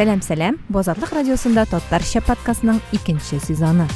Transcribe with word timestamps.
сәлем 0.00 0.20
сәлем 0.24 0.60
бу 0.68 0.82
азатлык 0.82 1.12
радиосунда 1.16 1.66
татарча 1.70 2.20
подкастының 2.26 2.82
икенче 2.96 3.40
сезоны 3.40 3.86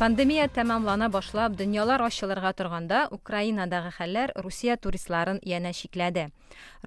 пандемия 0.00 0.46
тәмамлана 0.48 1.10
башлап 1.12 1.58
дөньялар 1.58 2.00
ачылырга 2.06 2.54
торганда 2.56 3.02
украинадагы 3.12 3.90
хәлләр 3.98 4.30
русия 4.40 4.78
туристларын 4.80 5.42
янә 5.44 5.74
шикләде 5.76 6.30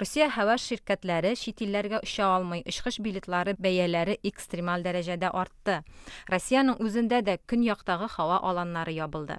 русия 0.02 0.32
һава 0.34 0.56
ширкәтләре 0.58 1.36
чит 1.38 1.62
илләргә 1.62 2.00
оча 2.02 2.32
алмый 2.40 2.64
очкыч 2.66 2.98
билетлары 3.06 3.54
бәяләре 3.54 4.18
экстремаль 4.24 4.82
дәрәҗәдә 4.88 5.30
артты 5.30 5.84
россиянең 6.34 6.82
үзендә 6.82 7.22
дә 7.22 7.38
көньяктагы 7.46 8.10
һава 8.16 8.42
аланнары 8.50 8.98
ябылды 8.98 9.38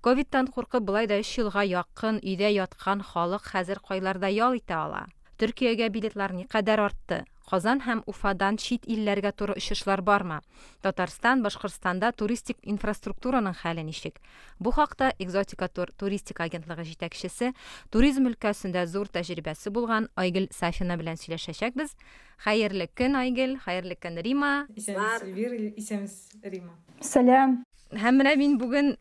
Ковидтан 0.00 0.46
куркып 0.48 0.84
болай 0.84 1.06
да 1.06 1.20
өч 1.20 1.38
елга 1.42 1.64
якын 1.66 2.20
өйдә 2.24 2.50
яткан 2.54 3.02
халык 3.04 3.44
хәзер 3.52 3.80
кайларда 3.84 4.28
ял 4.32 4.56
итә 4.56 4.76
ала. 4.76 5.06
Төркиягә 5.40 5.88
билетлар 5.88 6.32
никадәр 6.36 6.80
артты. 6.84 7.24
Казан 7.50 7.80
һәм 7.82 8.02
уфадан 8.06 8.58
чит 8.62 8.84
илләргә 8.86 9.32
туры 9.34 9.56
очышлар 9.58 10.02
бармы 10.06 10.36
татарстан 10.84 11.40
башкортстанда 11.42 12.12
туристик 12.14 12.60
инфраструктураның 12.62 13.56
хәле 13.58 13.82
ничек? 13.82 14.20
Бу 14.60 14.70
хакта 14.70 15.10
экзотика 15.18 15.66
тур 15.66 15.90
туристик 15.98 16.38
агентлыгы 16.44 16.84
җитәкчесе 16.86 17.50
туризм 17.90 18.28
өлкәсендә 18.30 18.84
зур 18.86 19.10
тәҗрибәсе 19.10 19.74
булган 19.74 20.06
айгөл 20.14 20.46
сафина 20.54 20.94
белән 21.00 21.18
сөйләшәчәкбез. 21.18 21.96
Хәерле 22.44 22.86
көн 22.94 23.18
айгөл 23.24 23.58
хәерле 23.64 23.98
көн 23.98 24.22
рима. 24.22 24.68
Исәнмесез 24.76 26.30
рима. 26.44 26.78
Сәлам 27.02 27.64
менә 27.90 28.36
мин 28.38 28.52
бүген 28.60 28.92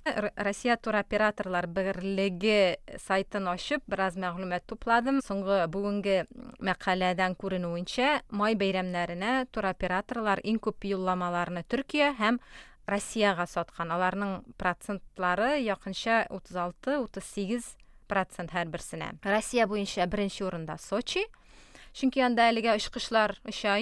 россия 0.41 0.75
туроператорлар 0.81 1.67
берлеге 1.69 2.79
сайтын 2.97 3.45
ачып 3.51 3.83
бераз 3.85 4.17
мәгълүмат 4.17 4.65
тупладым. 4.65 5.19
Соңгы 5.21 5.67
бүгенге 5.69 6.23
мәкаләдән 6.65 7.35
күренүенчә 7.37 8.23
май 8.33 8.57
бәйрәмнәренә 8.57 9.45
туроператорлар 9.53 10.41
иң 10.43 10.57
күп 10.57 10.89
юлламаларны 10.89 11.63
төркия 11.69 12.15
һәм 12.17 12.39
россияга 12.89 13.45
саткан. 13.45 13.93
Аларның 13.93 14.41
процентлары 14.57 15.59
якынча 15.61 16.25
утыз 16.33 16.57
алты 16.57 16.97
утыз 16.97 17.29
сигез 17.29 17.75
процент 18.09 18.55
һәрберсенә. 18.57 19.19
Россия 19.21 19.67
буенча 19.67 20.07
беренче 20.09 20.47
урында 20.49 20.79
сочи. 20.81 21.27
Чөнки 21.93 22.25
анда 22.25 22.49
әлегә 22.49 22.73
очкычлар 22.73 23.37
оча 23.45 23.77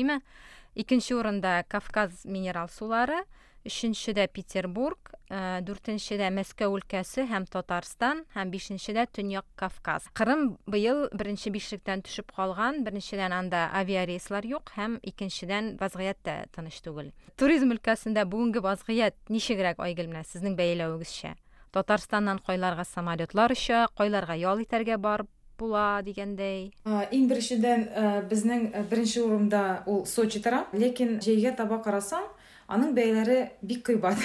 икенче 0.77 1.15
урында 1.15 1.63
кавказ 1.67 2.25
минерал 2.25 2.67
сулары 2.69 3.23
өченчедә 3.67 4.27
петербург 4.33 5.13
дүртенчедә 5.29 6.29
мәскәү 6.31 6.71
өлкәсе 6.77 7.25
һәм 7.27 7.47
татарстан 7.51 8.23
һәм 8.35 8.51
бишенчедә 8.53 9.07
төньяк 9.11 9.45
кавказ 9.59 10.07
кырым 10.15 10.53
быел 10.65 11.07
беренче 11.11 11.51
бишлектән 11.51 12.01
төшеп 12.07 12.31
калган 12.35 12.83
беренчедән 12.87 13.35
анда 13.35 13.67
авиарейслар 13.75 14.47
юк 14.47 14.71
һәм 14.77 15.01
икенчедән 15.03 15.75
вазгыять 15.81 16.23
та 16.23 16.45
тыныч 16.55 16.79
түгел. 16.85 17.11
Туризм 17.35 17.75
өлкәсендә 17.75 18.23
бүгенге 18.23 18.63
вазгыять 18.63 19.19
ничегрәк 19.27 19.83
айгөл 19.83 20.07
менә 20.07 20.23
сезнең 20.23 20.55
бәяләвегезчә 20.55 21.35
татарстаннан 21.75 22.39
кайларга 22.39 22.85
самолетлар 22.85 23.51
оча 23.51 23.87
кайларга 23.97 24.35
ял 24.39 24.61
итәргә 24.63 24.97
барып 24.97 25.29
була 25.59 26.01
дигәндәй 26.05 26.71
иң 26.85 27.27
беренчедән 27.29 27.85
безнең 28.29 28.67
беренче 28.89 29.23
урында 29.25 29.63
ул 29.89 30.05
сочи 30.05 30.41
тора 30.43 30.65
ләкин 30.73 31.17
җәйгә 31.25 31.55
таба 31.61 31.81
карасаң 31.85 32.27
аның 32.67 32.93
бәяләре 32.97 33.39
бик 33.61 33.85
кыйбат. 33.87 34.21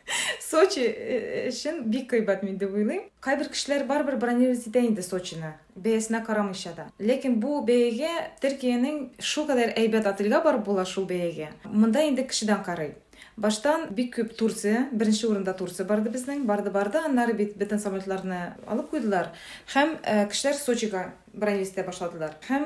Сочи 0.50 0.84
өчен 1.48 1.84
бик 1.90 2.10
кыйбат 2.12 2.42
мин 2.46 2.58
дип 2.58 2.74
уйлыйм. 2.74 3.08
Кайбер 3.20 3.50
кешеләр 3.50 3.86
барыбер 3.88 4.16
бронировать 4.22 4.68
итә 4.68 4.84
инде 4.86 5.02
сочины 5.02 5.56
бәясенә 5.76 6.22
карамыйча 6.24 6.72
да. 6.76 6.86
Ләкин 6.98 7.40
бу 7.40 7.60
бәягә 7.66 8.12
төркиянең 8.42 9.00
шулкадәр 9.20 9.74
әйбәт 9.76 10.06
отельгә 10.08 10.40
барып 10.44 10.64
була 10.68 10.86
шул 10.88 11.08
бәягә 11.08 11.50
монда 11.64 12.06
инде 12.08 12.24
кешедән 12.28 12.62
карый. 12.64 12.94
Баштан 13.36 13.90
бик 13.92 14.14
күп 14.16 14.32
турция 14.36 14.86
беренче 14.92 15.26
урында 15.28 15.52
турция 15.56 15.84
барды 15.88 16.08
безнең 16.12 16.46
барды 16.48 16.70
барды 16.72 17.02
аннары 17.04 17.34
бит 17.36 17.56
бөтен 17.60 17.80
самолетларны 17.80 18.38
алып 18.66 18.88
куйдылар. 18.94 19.32
Һәм 19.74 19.98
кешеләр 20.32 20.56
сочига 20.56 21.02
бронировать 21.36 21.72
итә 21.74 21.84
башладылар 21.86 22.36
һәм 22.48 22.64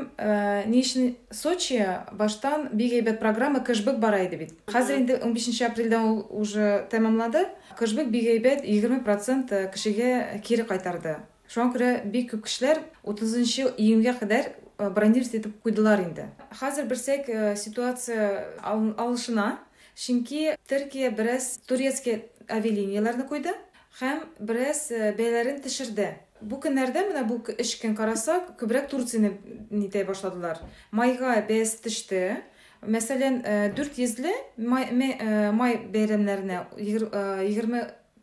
ни 0.71 0.81
өчен 0.81 1.15
сочи 1.31 1.81
баштан 2.13 2.69
бик 2.73 2.95
әйбәт 3.01 3.19
программа 3.21 3.61
кэшбэк 3.67 3.99
бара 3.99 4.23
иде 4.25 4.39
бит 4.45 4.55
хәзер 4.71 5.03
инде 5.03 5.19
ун 5.21 5.35
бишенче 5.35 5.67
апрельдә 5.67 6.01
ул 6.01 6.27
уже 6.31 6.87
тәмамлады. 6.91 7.47
Кэшбэк 7.79 8.09
бик 8.11 8.29
әйбәт 8.37 8.65
егерме 8.65 9.01
процент 9.05 9.53
кешегә 9.75 10.41
кире 10.45 10.65
кайтарды. 10.65 11.17
Шуңа 11.51 11.73
күрә 11.75 11.91
бик 12.07 12.31
күп 12.33 12.45
кешеләр 12.47 12.83
утызынчы 13.03 13.71
июньгә 13.77 14.15
кадәр 14.21 14.53
бронировать 14.79 15.35
итеп 15.35 15.61
куйдылар 15.63 16.01
инде. 16.05 16.29
Хәзер 16.61 16.87
берсәк 16.91 17.27
ситуация 17.59 18.47
алышына. 18.63 19.59
Чөнки 19.97 20.55
төркия 20.69 21.11
бераз 21.11 21.59
турецкий 21.67 22.25
авиалинияларны 22.49 23.27
куйды. 23.29 23.53
Һәм 24.01 24.23
бераз 24.39 24.87
бәяләрен 24.91 25.61
төшерде. 25.61 26.15
Бу 26.43 26.61
көннәрдә 26.63 27.07
менә 27.09 27.25
бу 27.29 27.41
өч 27.57 27.77
көн 27.83 27.95
карасак 27.99 28.55
күбрәк 28.61 28.89
турцияны 28.91 29.35
нитә 29.71 30.05
башладылар. 30.09 30.61
Майга 30.91 31.37
бәясе 31.49 31.83
төште. 31.85 32.23
Мәсәлән 32.81 33.43
дүрт 33.77 33.99
йөзле 34.01 34.33
май 34.57 34.89
май 35.53 35.77
бәйрәмнәренә 35.93 36.63
егерме 36.81 37.83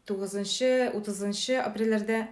тугызынчы 0.10 0.90
утызынчы 0.98 1.60
апрельләрдә 1.62 2.24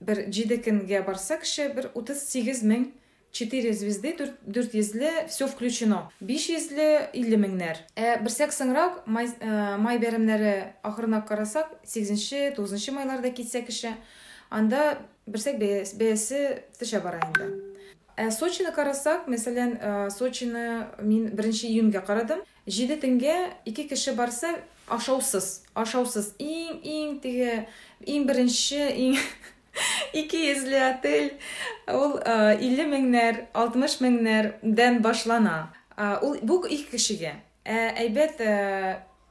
бер 0.00 0.24
җиде 0.32 0.58
көнгә 0.64 1.04
барса 1.06 1.38
кеше 1.38 1.68
бер 1.76 1.92
утыз 1.94 2.24
сигез 2.26 2.64
мең 2.66 2.88
четыре 3.30 3.72
звезды 3.72 4.16
дүрт 4.18 4.74
йөзле 4.74 5.28
все 5.28 5.46
включено. 5.46 6.10
Биш 6.20 6.48
йөзле 6.50 7.10
илле 7.14 7.38
меңнәр. 7.38 7.78
Ә 7.94 8.18
берсәк 8.24 8.50
май 9.06 10.00
бәйрәмнәре 10.02 10.74
ахырына 10.82 11.22
карасак 11.22 11.78
сигезенче 11.84 12.50
тугызынчы 12.56 12.92
майларда 12.92 13.30
китсә 13.30 13.62
кеше 13.62 13.94
анда 14.50 14.98
берсәк 15.26 15.58
бәясе 15.60 16.40
төшә 16.78 17.00
бара 17.04 17.20
инде. 17.26 17.48
Ә 18.20 18.28
сочины 18.34 18.72
карасак 18.76 19.28
мәсәлән 19.30 19.76
сочины 20.12 20.64
мин 21.00 21.30
беренче 21.32 21.70
июньгә 21.70 22.02
карадым 22.04 22.42
җиде 22.66 22.98
төнгә 23.00 23.36
ике 23.64 23.86
кеше 23.88 24.12
барса 24.12 24.52
ашаусыз. 24.88 25.62
Ашаусыз. 25.74 26.34
Иң 26.38 26.82
иң 26.84 27.20
теге 27.22 27.66
иң 28.04 28.26
беренче 28.28 28.90
иң 28.90 29.16
ике 30.20 30.42
йөзле 30.50 30.82
отель. 30.90 31.30
Ул 31.88 32.18
илле 32.60 32.88
меңнәр 32.90 33.46
алтмыш 33.54 34.00
меңнәрдән 34.04 35.00
башлана. 35.00 35.70
Ул 36.20 36.36
бу 36.42 36.60
ике 36.66 36.98
кешегә 36.98 37.38
әйбәт 37.64 38.40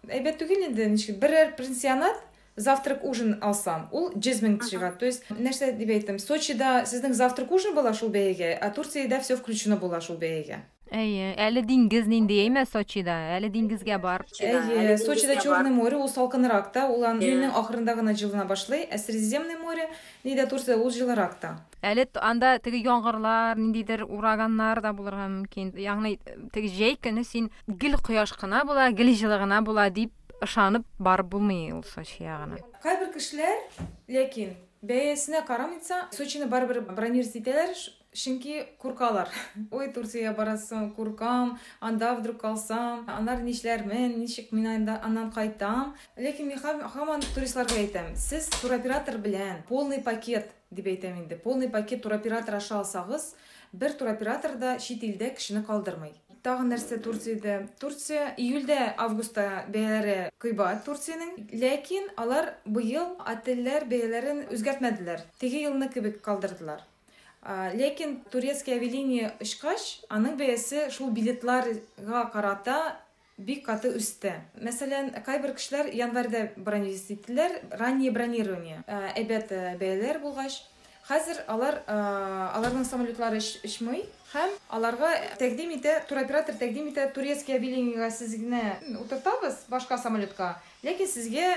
әйбәт 0.09 0.39
түгел 0.39 0.65
ничек 0.71 1.19
берәр 1.19 1.55
пансионат 1.57 2.17
завтрак 2.59 3.05
ужин 3.07 3.37
алсам 3.41 3.87
ул 3.91 4.11
жүз 4.15 4.43
мең 4.45 4.59
чыга. 4.69 4.91
То 4.99 5.07
есть 5.09 5.29
нәрсә 5.31 5.71
дип 5.79 5.93
әйтим 5.95 6.19
сочида 6.19 6.83
сезнең 6.89 7.15
завтрак 7.15 7.51
ужин 7.51 7.77
була 7.77 7.93
шул 7.93 8.11
бәягә 8.13 8.57
а 8.59 8.73
турциядә 8.75 9.23
все 9.23 9.39
включено 9.39 9.79
була 9.79 10.01
шул 10.03 10.19
бәягә 10.21 10.59
әйе 10.91 11.33
әле 11.39 11.61
диңгез 11.65 12.07
нинди 12.09 12.39
әйме 12.43 12.65
сочида? 12.67 13.15
Әле 13.37 13.49
диңгезгә 13.53 13.99
бар. 14.01 14.25
Әйе 14.41 14.97
сочида 15.01 15.37
черное 15.41 15.71
море 15.71 15.97
ул 15.97 16.09
салкынрак 16.09 16.71
та. 16.73 16.87
Ул 16.89 17.05
июньнең 17.05 17.53
ахырында 17.57 17.95
гына 17.97 18.15
җылына 18.17 18.45
башлый. 18.49 18.85
Ә 18.89 18.97
средиземное 18.97 19.57
море 19.61 19.89
нидә 20.25 20.47
турция 20.49 20.77
ул 20.77 20.91
җылырак 20.93 21.39
та. 21.41 21.55
Әле 21.81 22.07
анда 22.19 22.57
теге 22.59 22.81
яңгырлар 22.83 23.57
ниндидер 23.57 24.03
ураганнар 24.07 24.81
да 24.81 24.93
булырга 24.93 25.29
мөмкин. 25.29 25.73
Ягъни 25.77 26.17
теге 26.53 26.73
җәй 26.73 26.97
көне 27.01 27.23
син 27.23 27.51
гел 27.67 27.97
кояш 28.01 28.33
кына 28.33 28.65
була 28.65 28.89
гел 28.91 29.13
җылы 29.13 29.39
гына 29.45 29.61
була 29.61 29.89
дип 29.89 30.13
ышанып 30.45 30.85
барып 30.99 31.29
булмый 31.35 31.71
ул 31.75 31.83
сочи 31.83 32.23
ягына? 32.23 32.59
Кайбер 32.83 33.13
кешеләр 33.13 33.61
ләкин 34.07 34.55
бәясенә 34.81 35.43
карамыйса 35.47 36.07
сочины 36.15 36.47
барыбер 36.47 36.81
бронировать 36.81 37.35
итәләр 37.35 37.73
чөнки 38.13 38.63
куркалар. 38.79 39.29
Ой 39.75 39.91
турциягә 39.93 40.31
барасың 40.37 40.93
куркам 40.95 41.57
анда 41.79 42.13
вдруг 42.15 42.39
калсам 42.41 43.03
аннары 43.11 43.43
нишләрмен 43.43 44.17
ничек 44.19 44.51
мин 44.51 44.67
анда 44.67 44.99
аннан 45.03 45.31
кайтам? 45.31 45.95
Ләкин 46.17 46.49
мин 46.49 46.63
һаман 46.95 47.25
туристларга 47.35 47.77
әйтәм 47.81 48.15
сез 48.15 48.49
туроператор 48.61 49.19
белән 49.19 49.61
полный 49.69 50.01
пакет 50.01 50.55
дип 50.71 50.87
әйтәм 50.87 51.23
инде. 51.23 51.35
Полный 51.35 51.69
пакет 51.69 52.03
туроператор 52.03 52.55
аша 52.55 52.79
алсагыз 52.79 53.35
бер 53.73 53.93
туроператор 53.93 54.55
да 54.57 54.77
чит 54.79 55.03
илдә 55.03 55.35
кешене 55.35 55.63
калдырмый. 55.63 56.15
Тагы 56.43 56.67
нәрсә 56.69 56.99
турциядә. 57.03 57.55
Турция 57.79 58.33
июльдә 58.37 58.93
августта 58.97 59.65
бәяләре 59.71 60.29
кыйбат 60.39 60.85
турциянең. 60.85 61.35
Ләкин 61.51 62.11
алар 62.17 62.53
быел 62.65 63.15
отельләр 63.25 63.85
бәяләрен 63.89 64.45
үзгәртмәделәр. 64.53 65.25
Теге 65.39 65.65
елны 65.67 65.89
кебек 65.89 66.21
калдырдылар. 66.25 66.85
Ләкин 67.79 68.17
турецкий 68.31 68.75
авиалиния 68.75 69.33
очкач 69.39 70.01
аның 70.11 70.35
бәясе 70.39 70.89
шул 70.91 71.11
билетларга 71.15 72.25
карата 72.33 72.79
бик 73.37 73.63
каты 73.65 73.93
үсте. 73.95 74.33
Мәсәлән 74.59 75.13
кайбер 75.23 75.53
кешеләр 75.55 75.93
январьда 75.95 76.49
бронировать 76.57 77.63
раннее 77.71 78.11
бронирование 78.11 78.83
әйбәт 78.87 79.53
бәяләр 79.79 80.19
булгач. 80.19 80.59
Хәзер 81.07 81.45
алар 81.47 81.79
аларның 81.87 82.83
самолетлары 82.85 83.39
очмый 83.63 84.03
һәм 84.33 84.51
аларга 84.69 85.09
тәкъдим 85.39 85.71
итә 85.73 85.95
туроператор 86.09 86.55
тәкъдим 86.55 86.91
итә 86.91 87.07
турецкий 87.13 87.55
авиалинияга 87.55 88.11
сез 88.13 88.35
генә 88.37 88.77
утыртабыз 89.01 89.65
башка 89.69 89.97
самолетка. 89.97 90.59
Ләкин 90.83 91.09
сезгә 91.09 91.47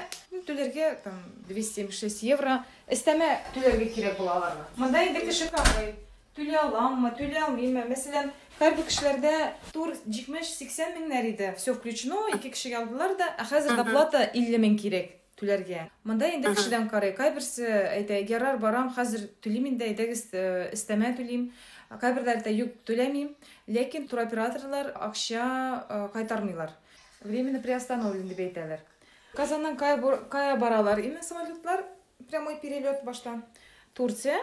түләргә 0.47 0.95
там 1.05 1.19
двести 1.49 1.83
семьдесят 1.83 2.01
шесть 2.01 2.23
евро 2.23 2.63
өстәмә 2.89 3.29
түләргә 3.55 3.91
кирәк 3.93 4.17
була 4.19 4.39
аларга. 4.39 4.65
Монда 4.77 5.05
инде 5.05 5.21
кеше 5.27 5.51
карый 5.53 5.95
түлә 6.37 6.63
аламмы 6.65 7.13
түлә 7.19 7.45
алмыймы? 7.47 7.85
Мәсәлән 7.93 8.33
һәрбер 8.59 8.87
кешеләрдә 8.89 9.35
тур 9.73 9.93
җитмеш 10.09 10.55
сиксән 10.57 10.95
меңнәр 10.97 11.29
иде. 11.29 11.55
Все 11.59 11.75
включено 11.75 12.25
ике 12.33 12.55
кешегә 12.55 12.81
алдылар 12.81 13.19
да 13.19 13.35
ә 13.37 13.45
хәзер 13.51 13.77
доплата 13.77 14.25
илле 14.33 14.57
мең 14.57 14.79
кирәк 14.81 15.13
түләргә. 15.37 15.91
Монда 16.05 16.31
инде 16.33 16.55
кешедән 16.55 16.89
карый. 16.89 17.13
Кайберсе 17.13 17.69
әйтә 17.99 18.23
ярар 18.31 18.57
барам 18.63 18.93
хәзер 18.97 19.29
түлим 19.45 19.69
инде 19.75 19.91
әйдәгез 19.91 20.31
өстәмә 20.73 21.13
түлим 21.19 21.51
кайберләр 22.01 22.43
дә 22.45 22.53
юк 22.55 22.79
түләмим 22.87 23.35
ләкин 23.69 24.09
туроператорлар 24.09 24.93
акча 24.95 26.09
кайтармыйлар. 26.15 26.73
Временно 27.23 27.61
приостановлен 27.61 28.29
дип 28.29 28.41
әйтәләр. 28.41 28.81
Казаннан 29.35 29.77
кая 29.77 30.57
баралар 30.57 30.99
именно 30.99 31.23
самолетлар? 31.23 31.85
Прямой 32.31 32.59
перелет 32.61 33.05
баштан 33.05 33.45
турция 33.95 34.39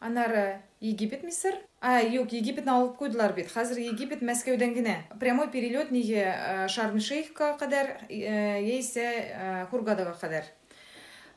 анары 0.00 0.62
египет 0.80 1.22
мисыр 1.22 1.54
а 1.80 2.00
юк 2.00 2.32
египетни 2.32 2.70
алып 2.70 2.96
койдулар 2.96 3.32
бит. 3.34 3.50
Азыр 3.56 3.78
египет 3.78 4.22
мәскәүдән 4.22 4.74
генә. 4.74 4.96
Прямой 5.20 5.48
перелет 5.50 5.90
неге 5.90 6.68
шарм 6.68 7.00
шейхка 7.00 7.56
кадәр 7.58 7.96
яисә 8.08 9.66
хургадага 9.70 10.14
кадәр? 10.20 10.44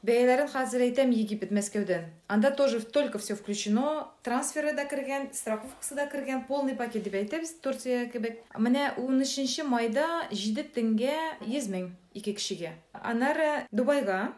Бәяләрен 0.06 0.50
хәзер 0.54 0.86
әйтәм 0.88 1.12
египет 1.16 1.52
мәскәүдән 1.56 2.08
анда 2.30 2.52
тоже 2.52 2.80
только 2.80 3.20
все 3.20 3.36
включено 3.36 4.08
трансферы 4.24 4.76
да 4.78 4.86
кергән 4.86 5.30
страховкасы 5.34 5.98
да 5.98 6.08
кергән 6.12 6.46
полный 6.48 6.76
пакет 6.76 7.04
дип 7.04 7.18
әйтәбез 7.22 7.58
турция 7.66 8.06
кебек 8.14 8.42
менә 8.58 8.94
унөченче 9.02 9.68
майда 9.68 10.08
җиде 10.32 10.68
тәнгә 10.78 11.20
йөз 11.48 11.70
мең 11.74 11.92
ике 12.14 12.36
кешегә 12.38 12.76
аннары 12.94 13.66
дубайга 13.72 14.34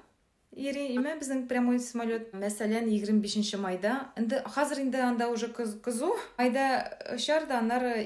име 0.58 1.14
безнең 1.20 1.46
прямой 1.48 1.80
самолет. 1.80 2.32
Мәсәлән, 2.34 2.88
25 2.90 3.58
майда. 3.62 4.12
Инде 4.18 4.42
хәзер 4.42 4.82
инде 4.82 5.02
анда 5.02 5.30
уже 5.30 5.50
кызу. 5.50 6.16
Майда 6.38 6.98
очар 7.14 7.46
да, 7.48 7.60
аннары 7.60 8.06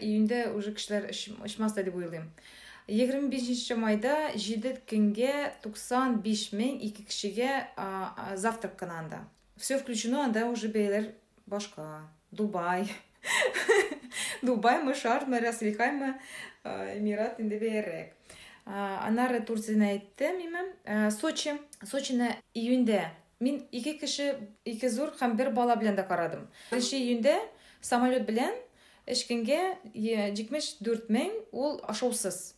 уже 0.54 0.74
кешеләр 0.74 1.10
очмас 1.44 1.74
дип 1.74 1.96
уйлыйм. 1.96 2.31
25 2.92 3.76
майда 3.80 4.16
7 4.36 4.82
көнгә 4.90 5.36
95 5.64 6.48
мең 6.60 6.80
ике 6.84 7.06
кешегә 7.08 7.52
завтрак 8.36 8.76
кына 8.76 9.00
анда. 9.00 9.22
Все 9.56 9.78
включено, 9.80 10.26
анда 10.26 10.46
уже 10.52 10.68
бәяләр 10.68 11.14
башка. 11.48 12.10
Дубай. 12.32 12.90
Дубай 14.42 14.84
мы 14.84 14.94
шарм, 14.96 15.34
развлекаем 15.34 16.18
Эмират 16.64 17.40
инде 17.40 17.58
бәярәк 17.62 18.18
анары 18.66 19.42
турцияны 19.42 19.88
әйттем 19.96 20.40
име 20.44 21.12
сочи. 21.12 21.56
Сочины 21.84 22.36
июньдә 22.54 23.10
мин 23.40 23.66
ике 23.72 23.96
кеше 23.98 24.38
ике 24.66 24.90
зур 24.90 25.14
һәм 25.20 25.36
бер 25.38 25.52
бала 25.52 25.76
белән 25.76 25.96
дә 25.98 26.08
карадым. 26.08 26.48
Беренче 26.70 26.98
июньдә 27.00 27.40
самолет 27.82 28.28
белән 28.28 28.54
җитмеш 29.08 30.76
дүрт 30.80 31.10
мең 31.10 31.34
ул 31.52 31.82
ашаусыз. 31.88 32.54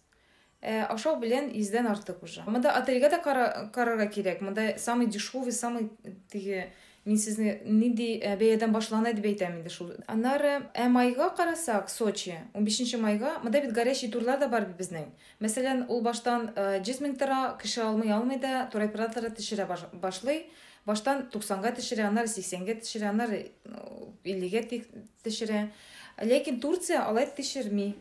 Ашау 0.63 1.19
белән 1.19 1.51
йөздән 1.51 1.89
артык 1.92 2.24
уже. 2.24 2.44
Монда 2.48 2.71
отельгә 2.80 3.12
дә 3.12 3.19
карарга 3.24 4.07
кирәк 4.07 4.42
монда 4.42 4.74
самый 4.77 5.07
дешевый 5.07 5.51
самый 5.51 5.89
теге 6.31 6.71
мин 7.06 7.18
сезне 7.19 7.60
нинди 7.65 8.21
бәядән 8.39 8.71
башлана 8.71 9.12
дип 9.13 9.25
әйтәм 9.27 9.57
инде 9.60 9.69
шул 9.69 9.92
аннары 10.07 10.69
ә 10.74 10.88
майга 10.88 11.30
карасак 11.36 11.89
сочи. 11.89 12.38
Он 12.54 12.63
бишенче 12.63 12.98
майга 12.98 13.39
монда 13.44 13.60
бит 13.62 13.74
горящий 13.74 14.12
турлар 14.12 14.39
да 14.39 14.48
бар 14.48 14.69
безнең 14.77 15.10
мәсәлән 15.44 15.88
ул 15.89 16.01
баштан 16.01 16.54
жүз 16.56 17.01
мең 17.04 17.18
тора 17.19 17.57
кеше 17.62 17.83
алмый 17.83 18.13
алмый 18.15 18.39
да 18.39 18.69
туроператоры 18.71 19.30
төшерә 19.36 19.68
башлый. 19.94 20.48
Баштан 20.86 21.27
туксанга 21.31 21.71
төшерә 21.71 22.10
аннары 22.10 22.27
сиксәнгә 22.27 22.74
төшерә 22.81 23.12
аннары 23.12 23.51
иллегә 24.24 24.63
төшерә 25.24 25.69
ләкин 26.19 26.60
турция 26.60 27.06
алай 27.07 27.27
төшерми 27.38 27.94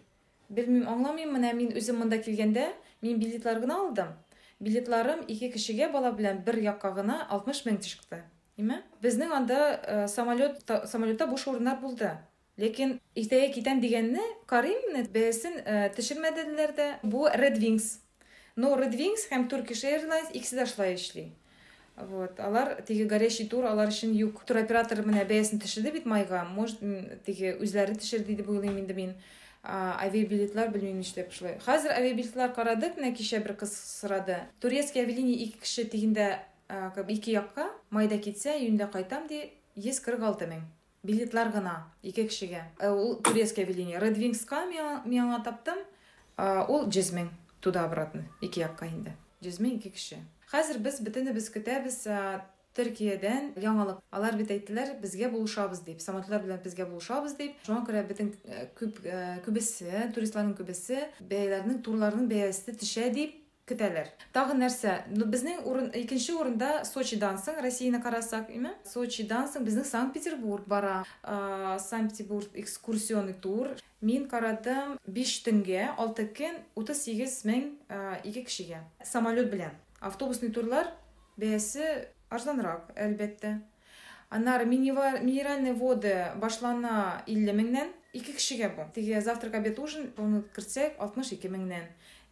белмим 0.52 0.88
аңламыйм 0.88 1.32
менә 1.36 1.54
мин 1.58 1.72
үзем 1.76 1.98
монда 2.02 2.18
килгәндә 2.22 2.68
мин 3.02 3.18
билетлар 3.22 3.60
гына 3.64 3.78
алдым 3.84 4.12
билетларым 4.60 5.24
ике 5.28 5.50
кешегә 5.52 5.90
бала 5.92 6.12
белән 6.12 6.44
бер 6.46 6.60
якка 6.62 6.92
гына 6.96 7.22
алтмыш 7.28 7.64
мең 7.66 7.80
чыкты 7.82 8.22
эме 8.58 8.82
биздин 9.02 9.32
анда 9.32 9.80
э, 9.82 10.06
самолет 10.08 10.60
самолетта 10.86 11.26
буш 11.26 11.48
орундар 11.48 11.80
болду 11.80 12.10
лекин 12.56 13.00
эртеге 13.14 13.52
кетем 13.52 13.80
дегенни 13.80 14.20
карыйм 14.46 14.80
мына 14.88 15.04
бээсин 15.08 15.54
э, 15.64 15.90
түшүрмөдүлөр 15.96 16.74
да 16.76 16.88
бул 17.02 17.28
red 17.28 17.58
wings. 17.58 17.98
Но 18.56 18.74
red 18.76 18.94
wings 18.94 19.24
һәм 19.30 19.48
turkish 19.48 19.84
airlines 19.88 20.30
икиси 20.32 20.56
да 20.56 20.64
ушулай 20.68 20.94
иштейт 20.94 21.32
вот 21.96 22.40
алар 22.40 22.82
тиги 22.82 23.04
горящий 23.04 23.48
тур 23.48 23.64
алар 23.64 23.88
үчүн 23.88 24.12
юк. 24.16 24.44
Туроператор 24.44 25.02
мына 25.04 25.24
бээсин 25.24 25.60
түшүрдү 25.60 25.92
бит 25.92 26.06
майга. 26.06 26.44
Может 26.44 26.80
тиги 27.24 27.52
өзлөрү 27.52 27.98
түшүрдү 28.00 28.36
деп 28.36 28.48
ойлойм 28.48 28.78
инде 28.78 28.94
мен 28.94 29.14
авиабилетлар 29.62 30.70
билбейм 30.70 31.00
иштеп 31.00 31.30
ушулай 31.30 31.58
азыр 31.66 31.92
авиабилетлар 31.92 32.52
карадык 32.52 32.96
мына 32.96 33.14
кечээ 33.14 33.40
бир 33.40 33.54
кыз 33.54 33.72
сурады 34.00 34.40
турецкий 34.60 35.02
авиалиния 35.02 35.36
эки 35.44 35.58
киши 35.58 35.84
тигинде 35.84 36.38
эки 36.68 37.34
жакка 37.34 37.70
майда 37.90 38.18
кетсе 38.18 38.58
июньдө 38.58 38.90
кайтам 38.90 39.28
ди 39.28 39.52
жүз 39.76 40.02
кырк 40.02 40.22
алты 40.22 40.46
миң 40.50 40.66
билетлар 41.02 41.50
гана 41.50 41.86
эки 42.02 42.26
кишиге 42.26 42.64
бул 42.80 43.16
турецкий 43.22 43.64
авиалиния. 43.64 44.00
Red 44.00 44.18
мен 44.18 45.42
таптым 45.42 45.78
ул 46.68 46.86
жүз 46.90 47.12
миң 47.14 47.30
туда 47.60 47.84
обратно 47.84 48.24
эки 48.42 48.60
жакка 48.60 48.86
инде 48.86 49.14
жүз 49.42 49.60
миң 49.60 49.78
эки 49.78 49.90
киши 49.94 50.18
азыр 50.52 50.78
биз 50.78 51.00
бүтүнүбүз 51.00 51.48
күтөбүз 51.54 51.98
түркияден 52.76 53.52
жаңылык 53.62 54.00
алар 54.14 54.38
бит 54.40 54.52
әйттеләр 54.54 54.94
безгә 55.02 55.28
булышабыз 55.34 55.84
дип 55.86 56.00
самолетлар 56.04 56.42
белән 56.46 56.62
безгә 56.64 56.88
булышабыз 56.88 57.36
дип 57.38 57.60
шуңа 57.66 57.84
күрә 57.88 58.06
бөтен 58.08 58.32
күп 58.78 59.02
күбесе 59.46 60.08
туристларның 60.16 60.56
күбесе 60.58 61.06
бәяләрнең 61.20 61.82
турларның 61.86 62.28
бәясе 62.32 62.76
төшә 62.80 63.10
дип 63.14 63.38
көтәләр 63.68 64.08
тагы 64.34 64.56
нәрсә 64.58 64.94
безнең 65.12 65.62
урын 65.70 65.90
икенче 65.94 66.34
урында 66.34 66.70
сочидан 66.88 67.38
соң 67.38 67.60
россияны 67.62 68.00
карасак 68.02 68.50
эме 68.50 68.72
сочидан 68.88 69.46
соң 69.52 69.66
безнең 69.68 69.86
санкт 69.86 70.16
петербург 70.16 70.66
бара 70.66 71.02
санкт 71.78 72.16
петербург 72.16 72.58
экскурсионный 72.58 73.36
тур 73.44 73.70
мин 74.00 74.26
карадым 74.28 74.96
биш 75.06 75.38
төнгә 75.46 75.92
алты 75.94 76.26
көн 76.38 76.58
утыз 76.74 77.04
сигез 77.06 77.38
мең 77.46 77.70
ике 78.24 78.42
кешегә 78.48 78.82
самолет 79.04 79.52
белән 79.52 79.78
автобусный 80.00 80.50
турлар 80.50 80.90
бәясе 81.38 82.08
арзанрак 82.32 82.90
әлбәттә. 82.96 83.58
Аннары 84.32 84.64
минеральный 84.64 85.74
воды 85.76 86.14
башлана 86.40 87.22
илле 87.26 87.52
меңнән 87.52 87.90
ике 88.16 88.32
кешегә 88.32 88.70
бу. 88.76 88.86
Теге 88.94 89.20
завтрак 89.20 89.58
обед 89.58 89.78
ужин 89.78 90.12
аны 90.16 90.42
кертсәк 90.56 90.96
алтмыш 90.98 91.34
ике 91.36 91.50
меңнән. 91.52 91.84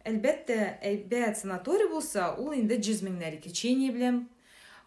Әлбәттә 0.09 0.79
әйбәт 0.81 1.37
санаторий 1.37 1.89
булса 1.91 2.31
ул 2.41 2.55
инде 2.57 2.79
жүз 2.81 3.03
меңнәр 3.05 3.37
лечение 3.45 3.91
белән. 3.93 4.23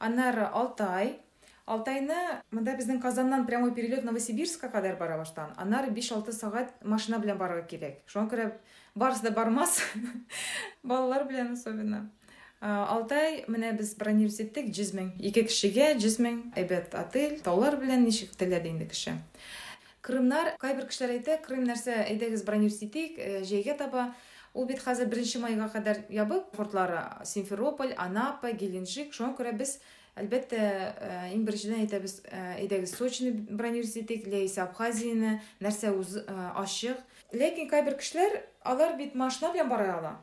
Аннары 0.02 0.48
алтай. 0.50 1.20
Алтайны 1.64 2.16
монда 2.50 2.74
безнең 2.76 2.98
казаннан 3.00 3.46
прямой 3.46 3.72
перелет 3.74 4.02
новосибирскка 4.04 4.68
кадәр 4.68 4.98
бара 4.98 5.16
баштан. 5.16 5.54
Аннары 5.56 5.94
биш 5.94 6.10
алты 6.12 6.34
сәгать 6.34 6.74
машина 6.82 7.22
белән 7.22 7.38
барырга 7.38 7.64
кирәк. 7.70 8.02
Шуңа 8.10 8.26
күрә 8.28 8.50
барысы 8.94 9.24
да 9.24 9.30
бармас. 9.30 9.78
Балалар 10.82 11.24
белән 11.30 11.54
особенно. 11.54 12.08
Алтай 12.60 13.44
менә 13.48 13.72
без 13.76 13.94
бронировать 13.98 14.54
жүз 14.76 14.94
мең. 14.94 15.10
Ике 15.20 15.44
кешегә 15.44 15.94
жүз 16.00 16.18
мең. 16.20 16.38
Әйбәт 16.56 16.94
отель 16.94 17.40
таулар 17.44 17.76
белән 17.80 18.04
ничек 18.04 18.36
теләде 18.36 18.70
инде 18.70 18.86
кеше. 18.86 19.18
Крымнар 20.04 20.54
кайбер 20.60 20.86
кешеләр 20.88 21.16
әйтә 21.18 21.38
крым 21.44 21.64
нәрсә 21.64 21.94
әйдәгез 22.04 22.44
бронировать 22.44 22.82
итик 22.84 23.16
җәйгә 23.48 23.78
таба 23.78 24.14
ул 24.52 24.66
бит 24.68 24.82
хәзер 24.84 25.08
беренче 25.08 25.40
майга 25.40 25.68
кадәр 25.72 26.04
ябык 26.12 26.50
портлары 26.52 27.00
симферополь 27.24 27.94
анапа 27.96 28.52
геленджик. 28.52 29.14
Шуңа 29.16 29.32
күрә 29.38 29.54
без 29.56 29.78
әлбәттә 30.20 31.30
иң 31.32 31.46
беренчедән 31.48 31.86
әйтәбез 31.86 32.20
әйдәгез 32.60 32.94
сочины 32.96 33.32
бронировать 33.48 33.96
итик 33.96 34.28
яисә 34.28 34.62
абхазияны 34.68 35.40
нәрсә 35.64 35.96
үз 35.96 36.20
ачык 36.28 37.00
ләкин 37.32 37.68
кайбер 37.72 37.96
кешеләр 37.98 38.42
алар 38.62 38.96
бит 39.00 39.16
машина 39.16 39.52
белән 39.56 39.72
бара 39.72 39.90
ала. 39.96 40.14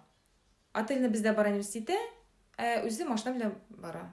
Отельне 0.73 1.09
бездә 1.09 1.33
бронировать 1.35 1.89
ә 1.89 1.97
үзе 2.61 3.07
машина 3.09 3.33
белән 3.37 3.55
бара. 3.81 4.03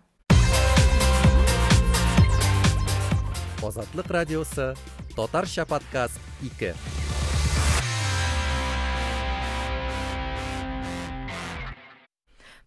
Азатлык 3.60 4.08
радиосы, 4.08 4.74
Татарча 5.16 5.66
подкаст 5.68 6.16
2. 6.40 6.72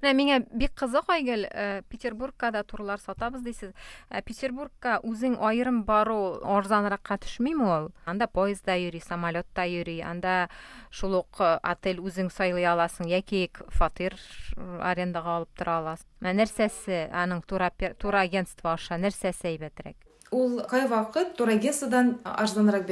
мына 0.02 0.14
менге 0.18 0.38
бек 0.52 0.74
қызық 0.78 1.10
айгүл 1.14 1.46
ә, 1.48 1.82
петербургкада 1.90 2.64
турлар 2.64 3.00
сатабыз 3.00 3.44
дейсіз. 3.46 3.72
Ә, 4.10 4.22
петербургка 4.26 5.00
өзің 5.08 5.38
айырым 5.40 5.84
бару 5.88 6.42
арзаныракка 6.44 7.20
түшмейми 7.22 7.68
ол? 7.70 7.90
Анда 8.06 8.28
поездда 8.28 8.76
йөри 8.76 9.02
самолетта 9.02 9.66
йөри 9.66 10.02
анда 10.02 10.50
шулуқ 10.92 11.42
ә, 11.42 11.58
отель 11.64 12.02
өзің 12.02 12.32
сайлай 12.34 12.68
аласың 12.72 13.10
яки 13.12 13.50
фатир 13.70 14.18
арендаға 14.58 15.42
алып 15.42 15.58
тұра 15.58 15.82
аласың? 15.82 16.08
Мына 16.22 16.38
нерсеси 16.44 17.08
анын 17.12 17.42
турагентство 17.46 18.74
аша 18.76 18.98
нерсеси 18.98 19.54
әйбәтерәк 19.56 20.12
ул 20.32 20.62
қай 20.72 20.88
вакыт 20.88 21.36
турагентстводан 21.36 22.14
арзанрак 22.24 22.86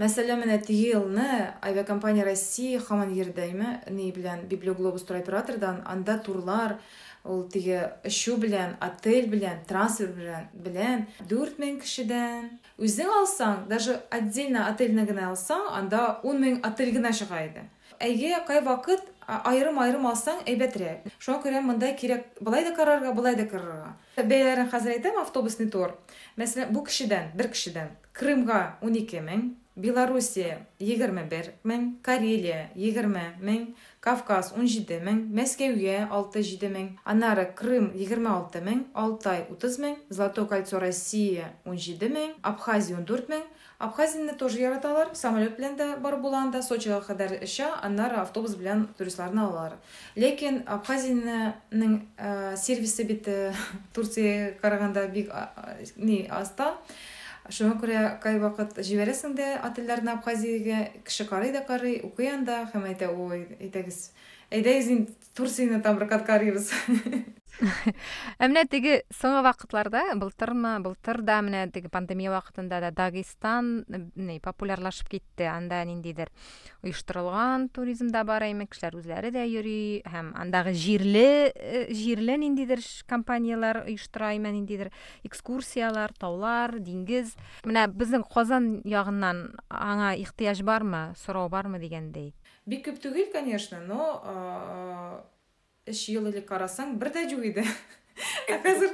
мәсәлән 0.00 0.40
менә 0.40 0.56
теге 0.64 0.94
елны 0.94 1.28
авиакомпания 1.60 2.24
россия 2.24 2.80
һаман 2.80 3.12
йөрдәйме 3.12 3.72
ни 3.92 4.08
белән 4.16 4.46
библиоглобус 4.48 5.04
туроператордан 5.04 5.82
анда 5.84 6.16
турлар 6.24 6.78
ул 7.24 7.42
теге 7.52 7.82
эчү 8.08 8.38
белән 8.40 8.78
отель 8.80 9.28
белән 9.28 9.60
трансфер 9.68 10.14
белән 10.16 10.48
белән 10.54 11.04
дүрт 11.28 11.60
мең 11.60 11.80
кешедән. 11.82 12.48
Үзең 12.80 13.12
алсаң 13.20 13.66
даже 13.68 13.98
отдельно 14.10 14.64
отельне 14.70 15.04
генә 15.04 15.28
алсаң 15.28 15.68
анда 15.82 16.20
ун 16.24 16.40
мең 16.40 16.60
отель 16.64 16.94
генә 16.96 17.12
чыга 17.12 17.44
иде. 17.44 17.66
Әйе 18.00 18.40
кайвакыт 18.48 19.04
а- 19.26 19.42
айрым 19.52 19.78
айрым 19.84 20.08
алсаң 20.08 20.40
әйбәтрәк 20.48 21.10
шуңа 21.18 21.42
күрә 21.44 21.60
монда 21.60 21.92
кирәк 21.92 22.40
былай 22.40 22.64
да 22.64 22.72
карарга 22.74 23.12
былай 23.12 23.36
да 23.36 23.44
карарга. 23.44 23.96
Бәяләрен 24.16 24.72
хәзер 24.72 24.96
әйтәм 24.96 25.20
автобусный 25.20 25.68
тур 25.68 25.98
мәсәлән 26.40 26.72
бу 26.72 26.86
кешедән 26.88 27.34
бер 27.36 27.52
кешедән 27.52 27.92
крымга 28.16 28.78
ун 28.80 28.96
ике 28.96 29.20
мең 29.20 29.50
белоруссия 29.76 30.66
егерме 30.78 31.24
бер 31.30 31.52
мең 31.64 31.86
карелия 32.02 32.70
егерме 32.74 33.24
мең 33.40 33.68
кавказ 34.00 34.52
ун 34.56 34.66
җиде 34.66 35.00
мең 35.04 35.22
мәскәүгә 35.36 36.08
алты 36.10 36.42
җиде 36.46 36.68
мең 36.72 36.90
аннары 37.04 37.46
крым 37.60 37.90
егерме 37.94 38.30
алты 38.32 38.60
мең 38.66 38.84
алтай 38.94 39.46
утыз 39.50 39.78
мең 39.78 39.96
золотое 40.10 40.46
кольцо 40.50 40.82
россия 40.82 41.52
ун 41.64 41.78
җиде 41.78 42.10
мең 42.12 42.36
абхазия 42.42 42.98
ун 42.98 43.06
дүрт 43.08 43.32
мең. 43.32 43.46
Абхазияны 43.80 44.34
тоже 44.36 44.58
яраталар 44.60 45.14
самолет 45.16 45.54
белән 45.56 45.78
дә 45.78 45.84
барып 46.04 46.20
була 46.20 46.42
анда 46.44 46.60
сочига 46.60 46.98
кадәр 47.00 47.38
оча 47.46 47.70
аннары 47.80 48.18
автобус 48.20 48.52
белән 48.60 48.82
туристларны 48.98 49.40
алалар. 49.40 49.78
Ләкин 50.20 50.66
абхазиянең 50.68 51.94
э, 52.18 52.56
сервисы 52.60 53.06
бит 53.08 53.30
э, 53.32 53.54
турциягә 53.96 54.58
караганда 54.60 55.06
бик 55.08 55.32
аста. 55.32 56.74
шуңа 57.49 57.75
күрә 57.81 58.01
кайвакыт 58.23 58.79
җибәрәсең 58.87 59.35
дә 59.37 59.49
отельләрне 59.67 60.13
абхазиягә 60.15 60.79
кеше 61.07 61.27
карый 61.29 61.51
да 61.55 61.61
карый 61.67 61.99
укый 62.07 62.31
анда 62.31 62.63
һәм 62.73 62.87
әйтә 62.91 63.11
ой 63.13 63.45
әйтәгез 63.59 64.11
әйдәгез 64.51 64.91
инде 64.95 65.13
турцияны 65.37 65.81
там 65.81 65.97
прокат 65.97 66.25
карыйбыз 66.25 66.71
Ә 68.40 68.48
менә 68.48 68.64
теге 68.70 69.02
соңгы 69.12 69.42
вакытларда 69.44 70.02
былтырмы 70.20 70.78
былтыр 70.84 71.20
да 71.26 71.40
менә 71.44 71.66
теге 71.72 71.90
пандемия 71.92 72.32
вакытында 72.32 72.80
да 72.80 72.90
дагестан 72.90 73.84
популярлашып 74.42 75.10
китте 75.12 75.48
анда 75.50 75.82
ниндидер 75.84 76.30
оештырылган 76.82 77.68
туризм 77.68 78.08
да 78.14 78.24
бар 78.24 78.46
эми 78.48 78.66
кешеләр 78.70 78.98
үзләре 79.00 79.32
дә 79.34 79.44
йөри 79.44 80.02
һәм 80.08 80.32
андагы 80.40 80.72
җирле 80.72 81.52
э, 81.54 81.86
җирле 81.92 82.38
ниндидер 82.40 82.80
ш- 82.80 83.04
компаниялар 83.06 83.84
оештыра 83.84 84.32
име 84.38 84.52
ниндидер 84.56 84.90
экскурсиялар 85.24 86.14
таулар 86.18 86.78
диңгез. 86.80 87.34
Менә 87.68 87.88
безнең 87.92 88.24
казан 88.32 88.80
ягыннан 88.88 89.50
аңа 89.68 90.14
ихтыяҗ 90.22 90.64
бармы 90.64 91.10
сорау 91.20 91.48
бармы 91.52 91.80
дигәндәй 91.82 92.32
бик 92.70 92.86
күп 92.86 93.00
түгел 93.02 93.30
конечно 93.32 93.80
но 93.80 94.00
өч 95.90 96.04
ел 96.14 96.26
элек 96.30 96.46
карасаң 96.48 96.96
юк 97.36 97.44
иде 97.52 97.64
ә 98.52 98.56
хәзер 98.60 98.90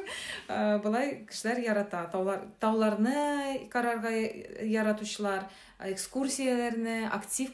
а, 0.49 0.79
былай 0.79 1.25
кешеләр 1.27 1.59
ярата. 1.65 2.05
Таулар 2.13 2.45
тауларны 2.63 3.69
карарга 3.73 4.11
яратучылар 4.63 5.49
экскурсияләрне 5.83 7.09
актив 7.13 7.51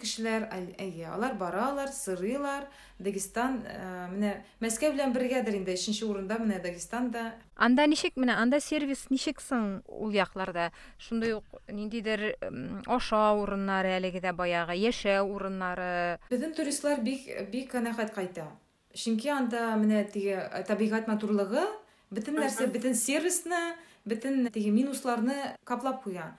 әй- 0.52 0.74
әйе 0.78 1.06
алар 1.14 1.34
баралар 1.40 1.88
сырыйлар. 1.88 2.66
Дагестан 3.02 3.62
а, 3.66 4.08
менә 4.12 4.34
мәскәү 4.62 4.92
белән 4.94 5.14
бергәдер 5.16 5.56
инде 5.58 5.72
өченче 5.74 6.04
урында 6.06 6.36
менә 6.38 6.60
дагестан 6.62 7.08
да. 7.10 7.32
Анда 7.56 7.86
ничек 7.90 8.14
менә 8.20 8.36
анда 8.38 8.60
сервис 8.60 9.06
ничек 9.10 9.40
соң 9.42 9.80
ул 9.88 10.12
якларда? 10.14 10.68
Шундый 10.98 11.32
ук 11.38 11.44
ниндидер 11.68 12.36
м, 12.46 12.82
ашау 12.86 13.42
урыннары 13.42 13.96
әлеге 13.98 14.20
дә 14.22 14.34
баягы 14.36 14.76
яшәү 14.78 15.24
урыннары. 15.24 16.18
Безнең 16.30 16.54
туристлар 16.54 17.00
бик 17.02 17.26
бик 17.50 17.72
канәгать 17.72 18.12
кайта. 18.14 18.46
Чөнки 18.94 19.30
анда 19.32 19.72
менә 19.80 20.04
теге 20.12 20.36
э, 20.42 20.62
табигать 20.68 21.08
матурлыгы, 21.08 21.64
бөтен 22.12 22.36
нәрсә, 22.40 22.66
бөтен 22.72 22.94
сервисны, 22.98 23.60
бөтен 24.04 24.48
теге 24.52 24.70
минусларны 24.70 25.54
каплап 25.64 26.02
куя. 26.04 26.32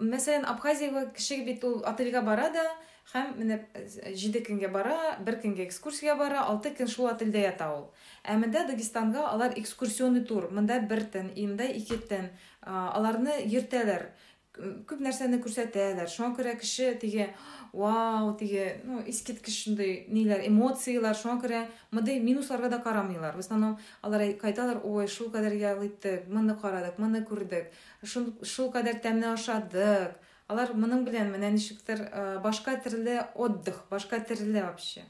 Мәсәлән, 0.00 0.46
Абхазиягә 0.48 1.10
кеше 1.12 1.42
бит 1.44 1.64
ул 1.68 1.82
отельгә 1.84 2.22
бара 2.24 2.48
да, 2.54 2.64
һәм 3.12 3.34
менә 3.40 3.58
э, 3.74 4.14
җиде 4.14 4.40
көнгә 4.46 4.70
бара, 4.72 5.18
бер 5.26 5.36
көнгә 5.42 5.66
экскурсиягә 5.66 6.16
бара, 6.18 6.46
алты 6.46 6.72
көн 6.78 6.88
шул 6.88 7.10
отельдә 7.10 7.42
ята 7.44 7.68
ул. 7.74 7.84
Ә 8.24 8.38
монда 8.38 8.64
Дагестанга 8.68 9.26
алар 9.28 9.56
экскурсионный 9.60 10.24
тур, 10.24 10.48
монда 10.50 10.80
бер 10.80 11.04
төн, 11.04 11.32
инде 11.34 11.68
ике 11.76 11.98
төн, 11.98 12.30
а, 12.62 12.92
аларны 12.96 13.42
йөртәләр. 13.44 14.08
Күп 14.52 14.98
нәрсәне 15.00 15.38
күрсәтәләр. 15.42 16.08
Шуңа 16.10 16.34
күрә 16.36 16.56
кеше 16.58 16.94
теге 17.00 17.30
вау 17.72 18.34
теге 18.36 18.80
ну 18.84 19.00
искиткеч 19.06 19.54
шундай 19.64 20.06
ниләр 20.10 20.42
эмоциялар 20.48 21.14
шуңа 21.14 21.36
күрә 21.44 21.60
мондай 21.90 22.18
да 22.20 22.78
карамыйлар 22.78 23.36
в 23.36 23.38
основном 23.38 23.78
алар 24.02 24.32
кайталар 24.40 24.80
ой 24.84 25.06
шул 25.06 25.30
кадәр 25.30 25.54
ял 25.54 25.84
иттек 25.84 26.26
моны 26.28 26.56
карадык 26.56 26.98
моны 26.98 27.22
күрдек 27.22 27.70
шул 28.04 28.32
шул 28.42 28.72
кадәр 28.72 28.98
тәмле 28.98 29.28
ашадык 29.32 30.18
алар 30.48 30.74
моның 30.74 31.04
белән 31.04 31.30
менә 31.30 31.50
ничектер 31.50 32.08
э, 32.10 32.38
башка 32.42 32.74
төрле 32.76 33.26
отдых 33.34 33.84
башка 33.90 34.18
төрле 34.18 34.62
вообще 34.62 35.04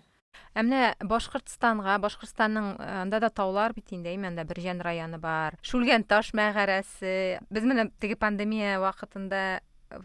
Ә 0.56 0.64
менә 0.64 0.94
Башкортстанга, 1.04 1.98
Башкортстанның 2.00 2.68
э, 2.80 2.88
анда 3.02 3.20
да 3.20 3.30
таулар 3.30 3.74
бит 3.76 3.92
инде, 3.92 4.14
әйме, 4.14 4.30
анда 4.32 4.46
Бирҗән 4.48 4.80
районы 4.88 5.20
бар. 5.20 5.58
Шүлгән 5.68 6.06
таш 6.08 6.32
мәгарәсе. 6.40 7.42
Без 7.52 7.68
менә 7.68 7.90
теге 8.00 8.16
пандемия 8.16 8.78
вакытында 8.80 9.42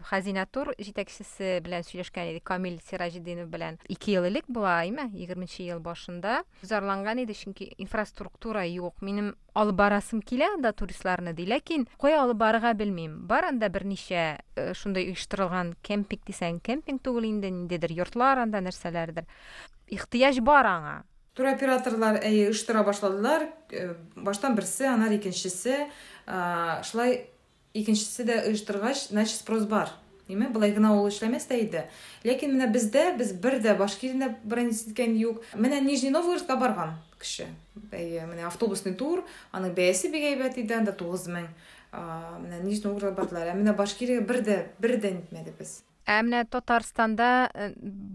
Хазина 0.08 0.46
тур 0.50 0.72
җитәкчесе 0.82 1.60
белән 1.64 1.84
сөйләшкән 1.86 2.32
идек, 2.32 2.44
Камил 2.48 2.78
Сиражетдинов 2.88 3.48
белән. 3.52 3.78
2 3.88 4.12
ел 4.16 4.26
элек 4.26 4.48
була, 4.48 4.80
әйме, 4.82 5.06
20 5.14 5.58
ел 5.62 5.80
башында. 5.80 6.40
Зарланган 6.62 7.22
иде, 7.22 7.34
чөнки 7.34 7.70
инфраструктура 7.78 8.64
юк. 8.66 9.00
Минем 9.00 9.34
алып 9.54 9.78
барасым 9.78 10.22
килә 10.26 10.52
анда 10.56 10.72
туристларны 10.76 11.34
ди, 11.38 11.46
ләкин 11.46 11.86
кая 12.02 12.22
алып 12.24 12.40
барырга 12.42 12.74
белмим. 12.74 13.26
Бар 13.26 13.50
анда 13.52 13.70
берничә 13.70 14.24
э, 14.56 14.72
шундай 14.74 15.10
оештырылган 15.12 15.76
кемпинг 15.86 16.26
дисәң, 16.26 16.58
кемпинг 16.66 17.04
түгел 17.06 17.28
инде, 17.30 17.50
ниндидер 17.50 17.94
йортлар 17.94 18.42
анда 18.42 18.64
нәрсәләрдер. 18.66 19.28
Ихтыяҗ 19.90 20.42
бар 20.42 20.66
аңа. 20.66 20.96
туроператорлар 21.36 22.16
әйе 22.24 22.46
оештыра 22.48 22.82
башладылар 22.82 23.42
Э, 23.70 23.94
баштан 24.14 24.54
берсе 24.54 24.86
аннары 24.86 25.16
икенчесе 25.16 25.88
А, 26.26 26.82
икенчесе 27.80 28.26
дә 28.28 28.40
оештыргач 28.48 29.08
значит 29.10 29.40
спрос 29.40 29.66
бар. 29.68 29.92
Ниме 30.28 30.48
былай 30.50 30.72
гына 30.74 30.90
ул 30.98 31.06
эшләмәс 31.06 31.46
тә 31.46 31.60
иде 31.62 31.84
ләкин 32.26 32.56
менә 32.56 32.66
бездә 32.74 33.12
без 33.18 33.32
бер 33.32 33.60
дә 33.62 33.76
башкирияне 33.78 34.32
бронис 34.42 34.82
иткән 34.88 35.14
юк. 35.20 35.44
Менә 35.54 35.80
нижний 35.84 36.10
новгородка 36.10 36.56
барган 36.58 36.96
кеше 37.20 37.46
әйе 37.94 38.26
менә 38.26 38.48
автобусный 38.48 38.96
тур 38.98 39.22
аның 39.52 39.76
бәясе 39.76 40.10
бик 40.10 40.26
әйбәт 40.32 40.58
иде 40.58 40.80
анда 40.80 40.92
тугыз 40.92 41.28
мең 41.30 41.48
А, 41.96 42.36
менә 42.42 42.58
нижний 42.64 42.90
новгородка 42.90 43.22
бардылар. 43.22 43.52
Ә 43.52 43.56
менә 43.56 43.72
башкириягә 43.78 44.26
бер 44.26 44.40
дә 44.44 44.56
бер 44.82 44.96
дә 45.00 45.12
нитмәде 45.14 45.54
без 45.56 45.78
Ә 46.06 46.20
менә 46.22 46.44
Татарстанда 46.50 47.48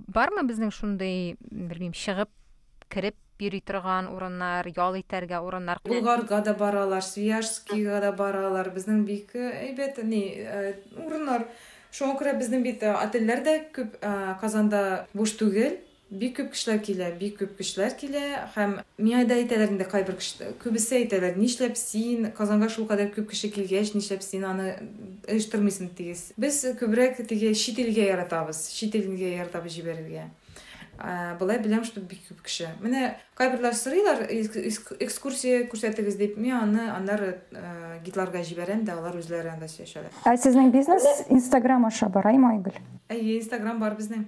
бармы 0.07 0.45
безнең 0.47 0.71
шундый, 0.71 1.35
белмим, 1.49 1.91
чыгып, 1.91 2.29
кирип 2.91 3.17
йөри 3.41 3.61
торган 3.65 4.07
урыннар, 4.13 4.69
ял 4.77 4.95
итәргә 4.99 5.41
урыннар? 5.41 5.81
Булгарга 5.83 6.41
да 6.45 6.53
баралар, 6.53 7.03
Свияжскийга 7.03 7.99
да 8.01 8.11
баралар. 8.15 8.71
Безнең 8.71 9.03
бик 9.05 9.35
э, 9.35 9.51
әйбәт 9.67 10.01
ни 10.05 10.23
э, 10.39 10.73
урыннар. 11.01 11.47
Шуңа 11.91 12.15
күрә 12.19 12.37
безнең 12.39 12.63
бит 12.63 12.83
э, 12.83 12.91
отельләр 12.95 13.45
дә 13.45 13.55
күп 13.75 13.97
э, 14.01 14.35
Казанда 14.41 15.07
буш 15.13 15.35
түгел. 15.39 15.79
Бик 16.11 16.33
күп 16.35 16.49
кешеләр 16.51 16.81
килә, 16.83 17.05
бик 17.15 17.37
күп 17.39 17.53
кешеләр 17.55 17.93
килә 17.95 18.21
һәм 18.57 18.73
миңа 18.99 19.21
да 19.29 19.37
әйтәләр 19.39 19.71
инде 19.71 19.85
кайбер 19.87 20.17
күбесе 20.59 20.97
әйтәләр, 20.97 21.37
нишләп 21.39 21.77
син 21.79 22.27
Казанга 22.35 22.67
шул 22.67 22.83
кадәр 22.89 23.13
күп 23.15 23.29
кеше 23.31 23.47
килгәч, 23.47 23.93
нишләп 23.95 24.25
син 24.25 24.43
аны 24.43 24.73
оештырмыйсың 25.31 25.93
тигез. 25.95 26.25
Без 26.35 26.59
күбрәк 26.81 27.23
теге 27.29 27.53
чит 27.55 27.79
илгә 27.79 28.09
яратабыз, 28.09 28.59
чит 28.75 28.99
илгә 28.99 29.37
яратабыз 29.37 29.77
җибәрергә. 29.79 30.27
Ә, 31.01 31.37
Былай 31.39 31.57
беләм, 31.57 31.83
что 31.83 31.99
бик 32.01 32.19
күп 32.29 32.41
кеше. 32.45 32.67
Менә 32.81 33.15
кайберләр 33.35 33.73
сорыйлар, 33.73 34.21
эск- 34.29 34.95
экскурсия 35.01 35.63
күрсәтегез 35.71 36.17
дип, 36.19 36.37
мин 36.37 36.53
аны 36.59 36.89
аннары 36.93 37.39
гидларга 38.05 38.43
җибәрәм 38.45 38.83
дә, 38.85 38.97
алар 38.99 39.17
үзләре 39.17 39.49
анда 39.55 39.65
сөйләшәләр. 39.71 40.11
Ә 40.29 40.35
сезнең 40.37 40.69
бизнес 40.71 41.25
Инстаграм 41.29 41.85
аша 41.89 42.09
бараймы 42.09 42.51
Айгөл? 42.57 42.77
Әйе, 43.09 43.39
Инстаграм 43.39 43.79
бар 43.79 43.95
безнең. 43.97 44.27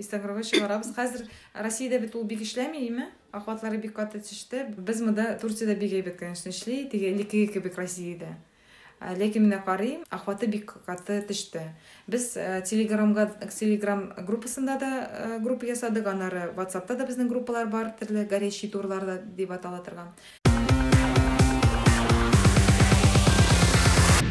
инстаграмга 0.00 0.40
чыгарабыз 0.48 0.94
хәзер 0.96 1.26
россиядә 1.60 1.98
бит 2.00 2.14
ул 2.16 2.22
бик 2.24 2.40
эшләми 2.40 3.04
охватлары 3.36 3.76
бик 3.76 3.92
каты 3.92 4.20
төште 4.24 4.62
без 4.78 5.02
монда 5.04 5.34
турциядә 5.42 5.74
бик 5.76 5.92
әйбәт 5.92 6.16
конечно 6.16 6.48
эшли 6.48 6.86
теге 6.88 7.10
элеккеге 7.12 7.52
кебек 7.52 7.76
россиядә 7.76 8.30
ләкин 9.00 9.46
менә 9.48 9.60
карыйм 9.64 10.04
охваты 10.12 10.46
бик 10.46 10.74
каты 10.86 11.20
төште 11.26 11.62
без 12.06 12.32
телеграмга 12.68 13.30
телеграм 13.48 14.12
группасында 14.28 14.78
да 14.78 15.38
группа 15.40 15.64
ясадык 15.64 16.06
анары 16.06 16.50
ватсапта 16.56 16.96
да 16.96 17.06
безнең 17.08 17.28
группалар 17.32 17.66
бар 17.66 17.94
төрле 18.00 18.24
горящий 18.24 18.68
турлар 18.68 19.22
дип 19.24 19.52
атала 19.52 19.80
торган 19.80 20.12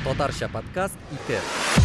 Татарча 0.06 0.50
подкаст 0.50 0.98
2. 1.28 1.79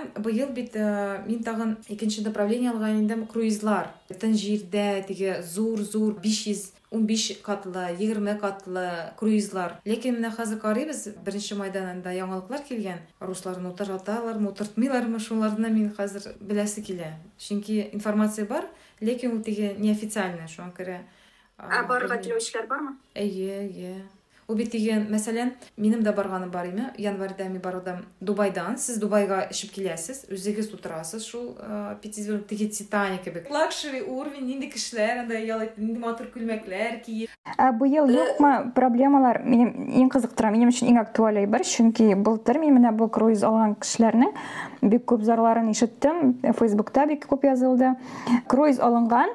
Һәм 0.00 0.22
быел 0.24 0.52
бит 0.56 0.74
мин 1.26 1.42
тагын 1.44 1.76
икенче 1.88 2.22
направление 2.22 2.70
алган 2.70 3.04
идем 3.04 3.26
круизлар. 3.26 3.92
Бөтен 4.08 4.34
җирдә 4.34 5.04
теге 5.06 5.42
зур 5.42 5.80
зур 5.80 6.14
биш 6.20 6.46
йөз 6.46 6.72
ун 6.90 7.06
биш 7.06 7.30
катлы 7.44 7.92
егерме 7.98 8.34
катлы 8.40 9.12
круизлар. 9.20 9.78
Ләкин 9.84 10.18
менә 10.18 10.32
хәзер 10.34 10.58
карыйбыз 10.58 11.06
беренче 11.24 11.54
майдан 11.54 11.86
анда 11.92 12.14
яңалыклар 12.16 12.64
килгән. 12.66 13.04
Русларны 13.20 13.70
утырталармы 13.70 14.50
утыртмыйлармы 14.50 15.20
шуларны 15.20 15.70
мин 15.70 15.92
хәзер 15.94 16.34
беләсе 16.40 16.82
килә. 16.82 17.14
Чөнки 17.38 17.90
информация 17.92 18.46
бар 18.46 18.66
ләкин 19.00 19.36
ул 19.36 19.42
теге 19.46 19.74
неофициальный 19.78 20.48
шуңа 20.48 20.74
күрә 20.76 21.00
ә 21.60 21.84
барырга 21.86 22.16
теләүчеләр 22.22 22.66
бармы? 22.70 22.96
Әйе 23.14 23.58
әйе. 23.60 23.94
Ул 24.50 24.58
бит 24.58 24.72
деген 24.74 25.06
мәсәлән 25.12 25.52
минем 25.78 26.02
дә 26.02 26.12
барганым 26.16 26.50
бар 26.50 26.66
име 26.66 26.90
январьда 26.98 27.46
мин 27.48 27.62
бардым 27.62 28.04
дубайдан. 28.20 28.76
Сез 28.78 28.98
дубайга 28.98 29.44
очып 29.46 29.70
киләсез 29.76 30.24
үзегез 30.30 30.72
утырасыз 30.74 31.24
шул 31.24 31.54
теге 32.02 32.68
титаник 32.68 33.22
кебек. 33.24 33.50
Лакшери 33.50 34.02
уровень 34.02 34.48
нинди 34.48 34.70
кешеләр 34.72 35.22
анда 35.22 35.38
ялайт 35.38 35.78
нинди 35.78 35.98
матур 36.02 36.30
күлмәкләр 36.34 36.98
киеп. 37.04 37.30
Быел 37.78 38.10
юкмы 38.10 38.72
проблемалар? 38.74 39.42
Минем 39.44 39.90
иң 40.02 40.10
кызыктыра 40.12 40.50
минем 40.50 40.72
өчен 40.74 40.90
иң 40.90 41.00
актуаль 41.04 41.38
әйбер. 41.44 41.62
Чөнки 41.66 42.14
былтыр 42.14 42.58
мин 42.58 42.74
менә 42.78 42.92
бу 42.96 43.08
круиз 43.12 43.44
алган 43.46 43.76
кешеләрнең 43.80 44.34
бик 44.82 45.06
күп 45.06 45.22
зарларын 45.26 45.70
ишеттем. 45.70 46.40
Фейсбукта 46.58 47.06
бик 47.06 47.28
күп 47.30 47.46
язылды. 47.46 47.94
Круиз 48.50 48.80
алынган 48.80 49.30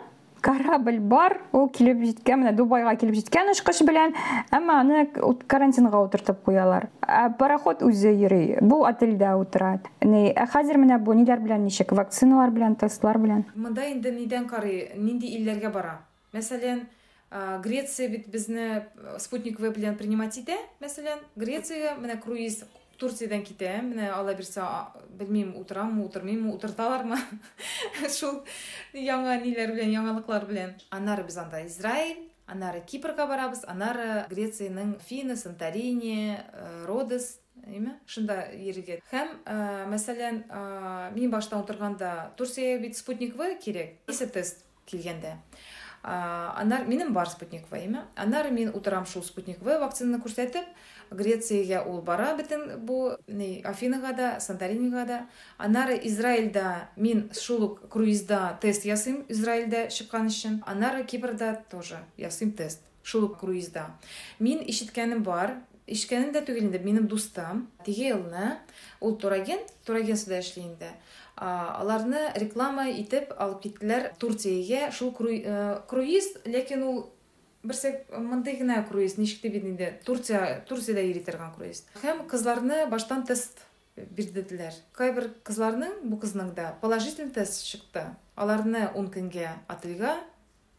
корабль 0.46 1.00
бар 1.00 1.40
ул 1.58 1.70
килеп 1.74 2.04
җиткән 2.06 2.44
менә 2.44 2.54
дубайга 2.58 2.94
килеп 3.02 3.18
җиткән 3.20 3.52
очкыч 3.56 3.82
белән 3.88 4.14
әмма 4.54 4.80
аны 4.84 5.06
карантинга 5.52 6.04
утыртып 6.06 6.44
куялар 6.46 6.90
ә 7.02 7.28
пароход 7.40 7.82
үзе 7.86 8.14
йөри 8.14 8.60
бу 8.62 8.84
отельдә 8.86 9.34
утыра 9.42 9.80
ни 10.02 10.30
ә 10.32 10.46
менә 10.78 11.00
бу 11.00 11.14
ниләр 11.18 11.42
белән 11.42 11.66
ничек 11.66 11.92
вакциналар 11.92 12.52
белән 12.52 12.76
тестлар 12.76 13.18
белән 13.18 13.46
монда 13.56 13.90
инде 13.90 14.12
нидән 14.12 14.48
карый 14.48 14.92
нинди 14.96 15.32
илләргә 15.38 15.72
бара? 15.74 16.00
Мәсәлән 16.36 16.86
греция 17.64 18.10
бит 18.10 18.28
безне 18.32 18.88
спутниковый 19.20 19.72
белән 19.76 19.98
принимать 20.00 20.38
итә? 20.40 20.58
Мәсәлән 20.84 21.24
грециягә 21.40 21.96
менә 22.02 22.20
круиз 22.22 22.64
турциядан 23.00 23.44
китәм. 23.48 23.92
Менә 23.94 24.12
ала 24.16 24.36
бирсә 24.38 24.66
белмим 25.20 25.56
утыраммы 25.60 26.06
утырмыйммы 26.06 26.54
утырталармы 26.56 27.18
шул 28.18 28.44
яңа 28.94 29.40
ниләр 29.44 29.76
белән 29.76 29.94
яңалыклар 29.96 30.48
белән. 30.50 30.78
Аннары 30.90 31.28
без 31.28 31.38
анда 31.38 31.66
израиль 31.66 32.26
аннары 32.48 32.82
кипрга 32.86 33.26
барабыз 33.28 33.64
аннары 33.68 34.26
грециянең 34.30 35.00
фина 35.02 35.36
санторини 35.38 36.38
родос 36.86 37.40
эме 37.66 37.96
шунда 38.06 38.52
йөрергә 38.54 39.00
һәм 39.10 39.32
мәсәлән 39.90 40.44
мин 41.16 41.34
башта 41.34 41.58
утырганда 41.58 42.12
турция 42.38 42.78
бит 42.80 42.98
спутниковый 42.98 43.58
кирәк. 43.58 43.98
Есе 44.12 44.28
тест 44.28 44.62
килгәндә? 44.86 45.38
Аннары 46.04 46.86
минем 46.86 47.14
бар 47.14 47.30
спутниковый 47.30 47.88
эме 47.88 48.06
аннары 48.16 48.52
мин 48.52 48.70
утырам 48.76 49.08
шул 49.10 49.24
спутниковый 49.24 49.80
вакцинаны 49.82 50.22
күрсәтеп 50.22 50.68
грециягә 51.12 51.84
ул 51.90 52.02
бара 52.02 52.34
бөтен 52.38 52.80
бу 52.86 53.16
ни 53.28 53.62
афинага 53.64 54.14
да 54.14 54.40
санторинига 54.40 55.06
да. 55.06 55.20
Аннары 55.58 56.00
израильда 56.04 56.90
мин 56.96 57.30
шул 57.34 57.64
ук 57.64 57.90
круизда 57.90 58.58
тест 58.62 58.86
ясыйм 58.86 59.26
израильдә 59.30 59.88
чыккан 59.90 60.28
өчен 60.28 60.62
аннары 60.66 61.04
кипрда 61.04 61.64
тоже 61.70 62.00
ясыйм 62.18 62.52
тест 62.52 62.82
шул 63.04 63.26
ук 63.26 63.40
круизда. 63.40 63.92
Мин 64.40 64.64
ишеткәнем 64.66 65.24
бар 65.24 65.58
ишеткәнем 65.88 66.32
дә 66.34 66.42
түгел 66.46 66.70
инде 66.70 66.80
минем 66.80 67.08
дустым 67.08 67.68
теге 67.86 68.10
елны 68.10 68.58
ул 69.00 69.18
турагент 69.18 69.74
турагентствода 69.86 70.40
эшли 70.40 70.64
инде. 70.64 70.90
Аларны 71.36 72.32
реклама 72.40 72.88
итеп 72.90 73.34
алып 73.38 73.62
киттеләр 73.66 74.14
турциягә 74.20 74.90
шул 74.96 75.12
круиз 75.14 76.32
ләкин 76.46 76.86
ул 76.88 77.02
берсе 77.68 78.06
мындай 78.12 78.58
гына 78.60 78.82
круиз 78.88 79.18
ничек 79.18 79.42
дип 79.42 79.64
инде. 79.64 79.94
Турция 80.06 80.64
турциядә 80.70 81.04
йөри 81.06 81.24
торган 81.26 81.54
круиз. 81.56 81.86
Һәм 82.04 82.26
кызларны 82.32 82.86
баштан 82.92 83.26
тест 83.28 83.64
бирделәр 83.96 84.76
кайбер 84.96 85.30
кызларның 85.48 86.02
бу 86.04 86.20
кызның 86.22 86.54
да 86.56 86.74
положительный 86.82 87.32
тест 87.34 87.66
чыкты. 87.68 88.08
Аларны 88.36 88.90
ун 88.96 89.10
көнгә 89.12 89.54
отельгә 89.72 90.16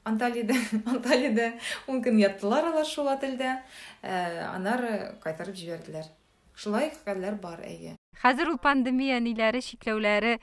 анталиядә 0.07 0.57
анталиядә 0.93 1.51
ун 1.89 2.03
көн 2.05 2.21
яттылар 2.23 2.71
алар 2.73 2.87
шул 2.87 3.09
отельдә. 3.13 3.59
Аннары 4.03 5.17
кайтарып 5.25 5.57
җибәрделәр. 5.59 6.09
Шулай 6.57 6.93
хәлләр 7.05 7.37
бар 7.41 7.61
әйе. 7.67 7.97
Хәзер 8.23 8.55
ул 8.55 8.61
пандемия 8.63 9.19
ниләре 9.21 9.61
чикләүләре 9.65 10.39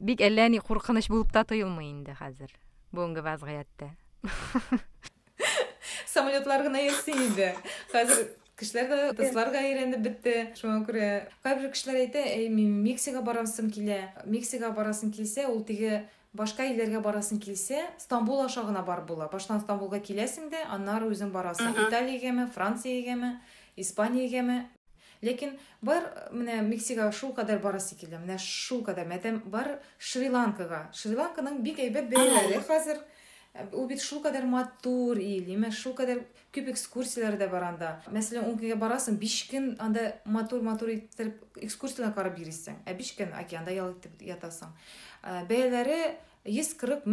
бик 0.00 0.22
әллә 0.24 0.48
ни 0.50 0.58
куркыныч 0.58 1.08
булып 1.12 1.30
та 1.32 1.44
тоелмый 1.46 1.90
инде 1.92 2.16
хәзер 2.18 2.50
бүгенге 2.94 3.22
вазгыятьтә 3.26 3.90
самолетлар 6.14 6.64
гына 6.68 6.86
йөрсен 6.86 7.22
инде 7.28 7.52
хәзер 7.92 8.26
кешеләр 8.58 8.90
дә 8.90 9.12
тысларга 9.18 9.62
өйрәнеп 9.66 10.02
бетте 10.08 10.34
шуңа 10.58 10.82
күрә 10.88 11.08
кайбер 11.46 11.72
кешеләр 11.74 12.04
әйтә 12.06 12.22
әй 12.34 12.50
мин 12.54 12.76
мексикага 12.84 13.24
барасым 13.26 13.70
килә 13.74 13.98
мексикага 14.24 14.76
барасың 14.78 15.10
килсә 15.16 15.48
ул 15.50 15.64
теге 15.66 16.04
башка 16.34 16.66
илләргә 16.66 17.00
барасың 17.02 17.38
килсә 17.42 17.80
стамбул 18.02 18.42
аша 18.44 18.64
гына 18.66 18.82
бар 18.82 19.04
була. 19.06 19.28
Баштан 19.32 19.60
стамбулга 19.62 20.00
киләсең 20.02 20.50
дә 20.50 20.64
аннары 20.76 21.06
үзең 21.12 21.30
барасың. 21.34 21.76
Италиягәме 21.86 22.48
франциягәме 22.54 23.36
испаниягәме 23.78 24.58
ләкин 25.24 25.54
бар 25.82 26.08
менә 26.34 26.60
мексикага 26.66 27.14
шул 27.14 27.32
кадәр 27.38 27.62
барасы 27.62 27.94
килә 28.00 28.18
менә 28.18 28.38
шул 28.42 28.82
кадәр. 28.84 29.06
Мәдәм 29.10 29.42
бар 29.50 29.76
шри 29.98 30.28
ланкага 30.34 30.88
шри 30.92 31.14
ланканың 31.14 31.62
бик 31.62 31.78
әйбәт 31.86 32.10
бәяләре 32.10 32.60
хәзер. 32.66 32.98
Ул 33.72 33.86
бит 33.86 34.02
шулкадәр 34.02 34.46
матур 34.50 35.18
ил 35.22 35.50
эме 35.54 35.70
шулкадәр 35.70 36.24
күп 36.54 36.70
экскурсиялар 36.72 37.36
да 37.38 37.46
бар 37.48 37.68
анда. 37.68 37.90
Мәсәлән 38.10 38.48
ун 38.50 38.58
көнгә 38.58 38.76
барасың 38.80 39.18
биш 39.18 39.46
анда 39.78 40.16
матур 40.24 40.62
матур 40.62 40.90
итеп 40.90 41.38
экскурсиялар 41.62 42.14
карап 42.14 42.38
йөрисең 42.38 42.82
ә 42.86 42.94
биш 42.98 43.12
көн 43.14 43.32
океанда 43.38 43.70
ял 43.70 43.92
итеп 43.94 44.22
ятасың. 44.22 44.74
Бәяләре 45.48 46.16
йөз 46.44 46.74
кырык 46.80 47.06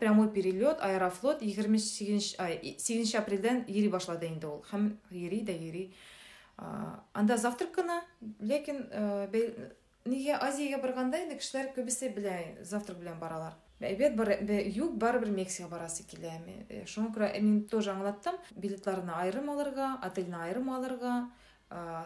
прямой 0.00 0.32
перелет 0.34 0.82
аэрофлот 0.82 1.42
егерме 1.42 1.78
сигезенче 1.78 3.18
апрельдән 3.18 3.64
йөри 3.68 3.88
башлады 3.88 4.26
инде 4.26 4.48
ул. 4.48 4.64
Һәм 4.72 4.96
йөри 5.10 5.44
дә 5.46 5.54
йөри. 5.54 5.92
Анда 7.14 7.36
завтрак 7.36 7.70
кына 7.78 8.00
ләкин 8.40 8.82
нигә 10.06 10.40
азиягә 10.40 10.82
барганда 10.82 11.22
инде 11.22 11.38
кешеләр 11.38 11.70
күбесе 11.76 12.10
белән 12.10 12.64
завтрак 12.64 12.98
белән 12.98 13.20
баралар. 13.22 13.54
Бар 13.80 14.30
юк 14.40 14.96
барыбер 14.96 15.30
мексика 15.30 15.68
барасы 15.68 16.04
килә 16.08 16.32
шуңа 16.88 17.12
күрә 17.14 17.32
мин 17.40 17.64
тоже 17.68 17.92
аңлаттым. 17.92 18.38
Билетларны 18.56 19.12
айрым 19.12 19.50
алырга 19.50 19.98
отельне 20.02 20.36
айрым 20.36 20.70
алырга 20.70 21.28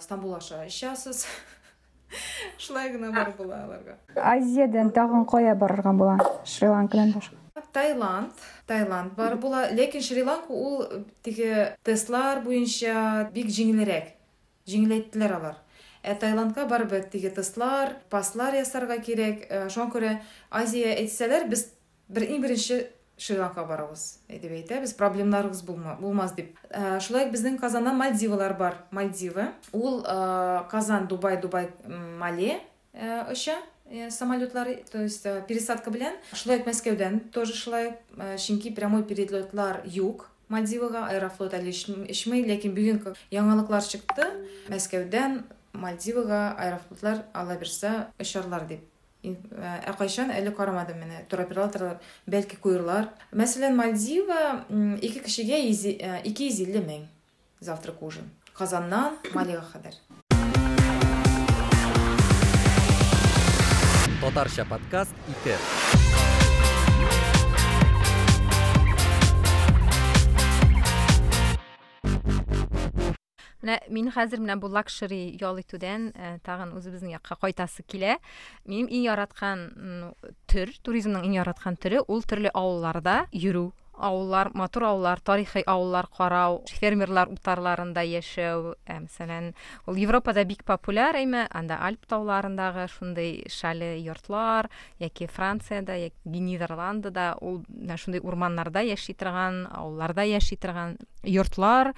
стамбул 0.01 0.35
аша 0.35 0.63
очасыз 0.63 1.27
шулай 2.59 2.91
гына 2.91 3.13
бар 3.13 3.33
була 3.37 3.65
аларга. 3.65 3.99
Азиядан 4.17 4.91
тагын 4.91 5.25
кая 5.25 5.55
барырга 5.55 5.93
була? 5.93 6.19
Шри 6.45 6.69
ланкадан 6.69 7.13
башка? 7.13 7.37
Таиланд 7.73 8.33
таиланд 8.67 9.15
бар 9.15 9.37
була. 9.37 9.69
Ләкин 9.71 10.03
шри 10.03 10.23
ланка 10.23 10.53
ул 10.53 10.87
теге 11.23 11.77
тестлар 11.85 12.43
буенча 12.43 13.31
бик 13.35 13.47
җиңелрәк 13.47 14.17
җиңеләйттеләр 14.67 15.37
алар. 15.39 15.61
Ә 16.03 16.15
таиландка 16.19 16.67
барыбер 16.67 17.05
теге 17.13 17.31
тестлар 17.31 17.97
паслар 18.11 18.55
ясарга 18.55 18.99
кирәк. 18.99 19.45
Шуңа 19.73 19.91
күрә 19.93 20.15
азия 20.51 20.95
әйтсәләр 20.97 21.49
без 21.51 21.69
бер 22.09 22.29
иң 22.29 22.41
беренче 22.43 22.87
шри 23.21 23.37
ланкага 23.37 23.69
барабыз 23.69 24.05
дип 24.31 24.49
әйтәбез 24.49 24.95
проблемаларыбыз 24.97 25.61
булмас 25.67 26.33
дип. 26.39 26.57
Шулай 27.05 27.27
ук 27.29 27.35
безнең 27.35 27.61
мальдивалар 27.61 28.57
бар. 28.57 28.79
Мальдива 28.91 29.53
ул 29.73 30.03
казан 30.71 31.07
дубай 31.07 31.37
дубай 31.41 31.69
мале 31.87 32.61
оча 33.29 33.59
самолетлары 34.09 34.85
то 34.91 35.03
есть 35.03 35.23
пересадка 35.47 35.91
белән. 35.91 36.17
Шулай 36.33 36.61
ук 36.61 36.67
мәскәүдән 36.67 37.31
тоже 37.31 37.53
шулай 37.53 37.93
чөнки 38.17 38.73
прямой 38.75 39.05
перелетлар 39.05 39.83
юк 39.85 40.31
мальдивага 40.49 41.05
аэрофлот 41.11 41.53
әле 41.55 41.71
ишмей 41.71 42.47
ләкин 42.49 42.75
бүген 42.75 43.17
яңалыклар 43.31 43.85
чыкты. 43.85 44.31
Мәскәүдән 44.73 45.43
мальдивага 45.73 46.55
аэрофлотлар 46.59 47.25
ала 47.33 47.57
бирсә 47.61 48.11
очарлар 48.19 48.67
дип 48.67 48.87
ә 49.23 49.93
кайчан 49.99 50.31
әле 50.33 50.53
карамадым 50.57 51.01
менә 51.03 51.25
туроператорлар 51.29 51.99
бәлки 52.27 52.57
куерлар 52.57 53.11
мәсәлән 53.37 53.77
мальдива 53.77 54.65
ике 55.05 55.21
кешегә 55.21 55.61
ике 55.61 56.49
йөз 56.49 56.61
илле 56.65 56.81
мең 56.81 57.05
завтрак 57.61 58.03
ужин. 58.03 58.31
Казаннан 58.57 59.19
малига 59.35 59.65
кадәр. 59.73 59.95
Татарча 64.21 64.65
подкаст 64.65 65.15
ике 65.29 65.57
менә 73.63 73.79
мин 73.93 74.11
хәзер 74.15 74.41
менә 74.43 74.57
бу 74.61 74.71
лакшери 74.73 75.37
ял 75.41 75.61
итүдән 75.61 76.11
тагын 76.47 76.73
үзебезнең 76.79 77.15
якка 77.19 77.37
кайтасы 77.41 77.85
килә. 77.85 78.19
Минем 78.65 78.89
иң 78.89 79.05
яраткан 79.09 79.67
төр 80.51 80.73
туризмның 80.85 81.29
иң 81.29 81.39
төре 81.81 82.03
ул 82.07 82.23
төрле 82.23 82.53
авылларда 82.55 83.27
йөрү. 83.33 83.71
Авыллар 84.01 84.51
матур 84.55 84.85
авыллар 84.91 85.21
тарихи 85.21 85.63
авыллар 85.67 86.09
карау 86.17 86.61
фермерлар 86.81 87.31
утарларында 87.33 88.03
яшәү 88.07 88.75
мәсәлән 88.89 89.53
ул 89.87 90.01
европада 90.01 90.45
бик 90.45 90.65
популяр 90.65 91.19
әйме 91.21 91.47
анда 91.51 91.79
альп 91.87 92.07
тауларындагы 92.11 92.89
шундый 92.93 93.45
шәле 93.49 93.97
йортлар 94.01 94.71
яки 94.99 95.29
франциядә 95.31 95.99
яки 96.07 96.45
нидерландыда 96.51 97.35
ул 97.41 97.63
шундый 97.97 98.21
урманнарда 98.25 98.81
яши 98.87 99.15
торган 99.15 99.67
авылларда 99.71 100.27
яши 100.29 100.57
торган 100.57 100.97
йортлар 101.23 101.93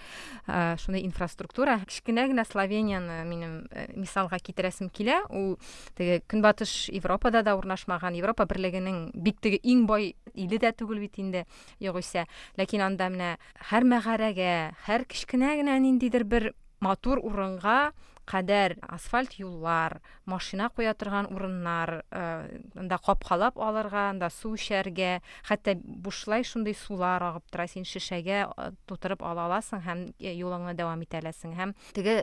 ә, 0.47 0.77
шундый 0.79 1.05
инфраструктура. 1.07 1.79
Кечкенә 1.87 2.27
генә 2.31 2.45
словенияны 2.49 3.23
минем 3.29 3.55
ә, 3.71 3.87
мисалга 3.95 4.39
китерәсем 4.43 4.91
килә 4.91 5.21
ул 5.31 5.59
теге 5.99 6.21
көнбатыш 6.27 6.91
европада 6.93 7.43
да 7.47 7.55
урнашмаган 7.57 8.17
европа 8.19 8.47
берлегенең 8.51 9.13
бик 9.15 9.41
теге 9.41 9.61
иң 9.63 9.87
бай 9.87 10.15
иле 10.35 10.59
дә 10.59 10.73
түгел 10.75 10.99
бит 11.03 11.19
инде. 11.23 11.47
Югыйсә 11.93 12.27
ләкин 12.59 12.89
анда 12.89 13.13
менә 13.13 13.35
һәр 13.71 13.87
мәгарәгә 13.95 14.55
һәр 14.89 15.07
кечкенә 15.07 15.57
генә 15.61 15.79
ниндидер 15.85 16.25
бер 16.25 16.53
матур 16.83 17.23
урынга 17.23 17.93
кадәр 18.27 18.77
асфальт 18.87 19.35
юллар 19.41 19.99
машина 20.27 20.69
куя 20.71 20.95
торган 20.95 21.27
урыннар 21.27 22.05
анда 22.11 22.99
капкалап 22.99 23.59
алырга 23.59 24.09
анда 24.11 24.31
су 24.31 24.55
эчәргә 24.55 25.21
хәтта 25.49 25.75
бушлай 25.83 26.45
шундый 26.47 26.75
сулар 26.79 27.23
агып 27.31 27.51
тора 27.51 27.67
син 27.67 27.85
шешәгә 27.89 28.45
тутырып 28.87 29.25
ала 29.27 29.49
аласың 29.49 29.83
һәм 29.87 30.05
юлыңны 30.23 30.77
дәвам 30.79 31.03
итә 31.03 31.23
аласың 31.23 31.57
һәм 31.59 31.75
теге 31.99 32.17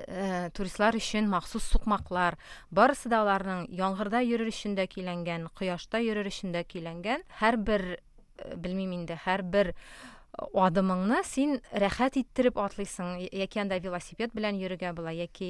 туристлар 0.55 0.95
өчен 0.95 1.29
махсус 1.29 1.67
сукмаклар 1.67 2.39
барысы 2.71 3.11
да 3.11 3.23
аларның 3.25 3.67
яңгырда 3.75 4.23
йөрер 4.23 4.53
өчен 4.53 4.79
дә 4.79 4.87
көйләнгән 4.87 5.49
кояшта 5.53 5.99
йөрер 5.99 6.31
өчен 6.31 6.55
дә 6.55 6.63
көйләнгән 6.63 7.27
һәрбер 7.43 7.99
белмим 8.55 8.93
инде 8.93 9.19
һәрбер 9.25 9.73
адымыңны 10.39 11.23
син 11.25 11.59
рәхәт 11.73 12.19
иттереп 12.21 12.57
атлыйсың 12.61 13.19
яки 13.33 13.59
анда 13.59 13.79
велосипед 13.83 14.31
белән 14.33 14.59
йөрергә 14.61 14.93
була 14.95 15.11
яки 15.11 15.49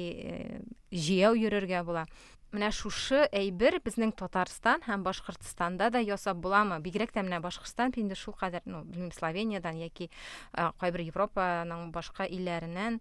җәяү 0.90 1.36
йөрергә 1.38 1.84
була. 1.84 2.06
Менә 2.50 2.72
шушы 2.74 3.28
әйбер 3.30 3.76
безнең 3.84 4.10
татарстан 4.18 4.82
һәм 4.82 5.04
башкортстанда 5.06 5.86
да 5.94 6.00
ясап 6.02 6.40
буламы? 6.42 6.80
Бигрәк 6.82 7.12
тә 7.14 7.22
менә 7.22 7.38
башкортстан 7.44 7.94
инде 7.94 8.16
шулкадәр 8.18 8.64
ну 8.66 8.82
белмим 8.82 9.12
словениyaдан 9.14 9.78
яки 9.78 10.10
кайбер 10.80 11.04
европаның 11.04 11.92
башка 11.94 12.26
илләреннән 12.26 12.98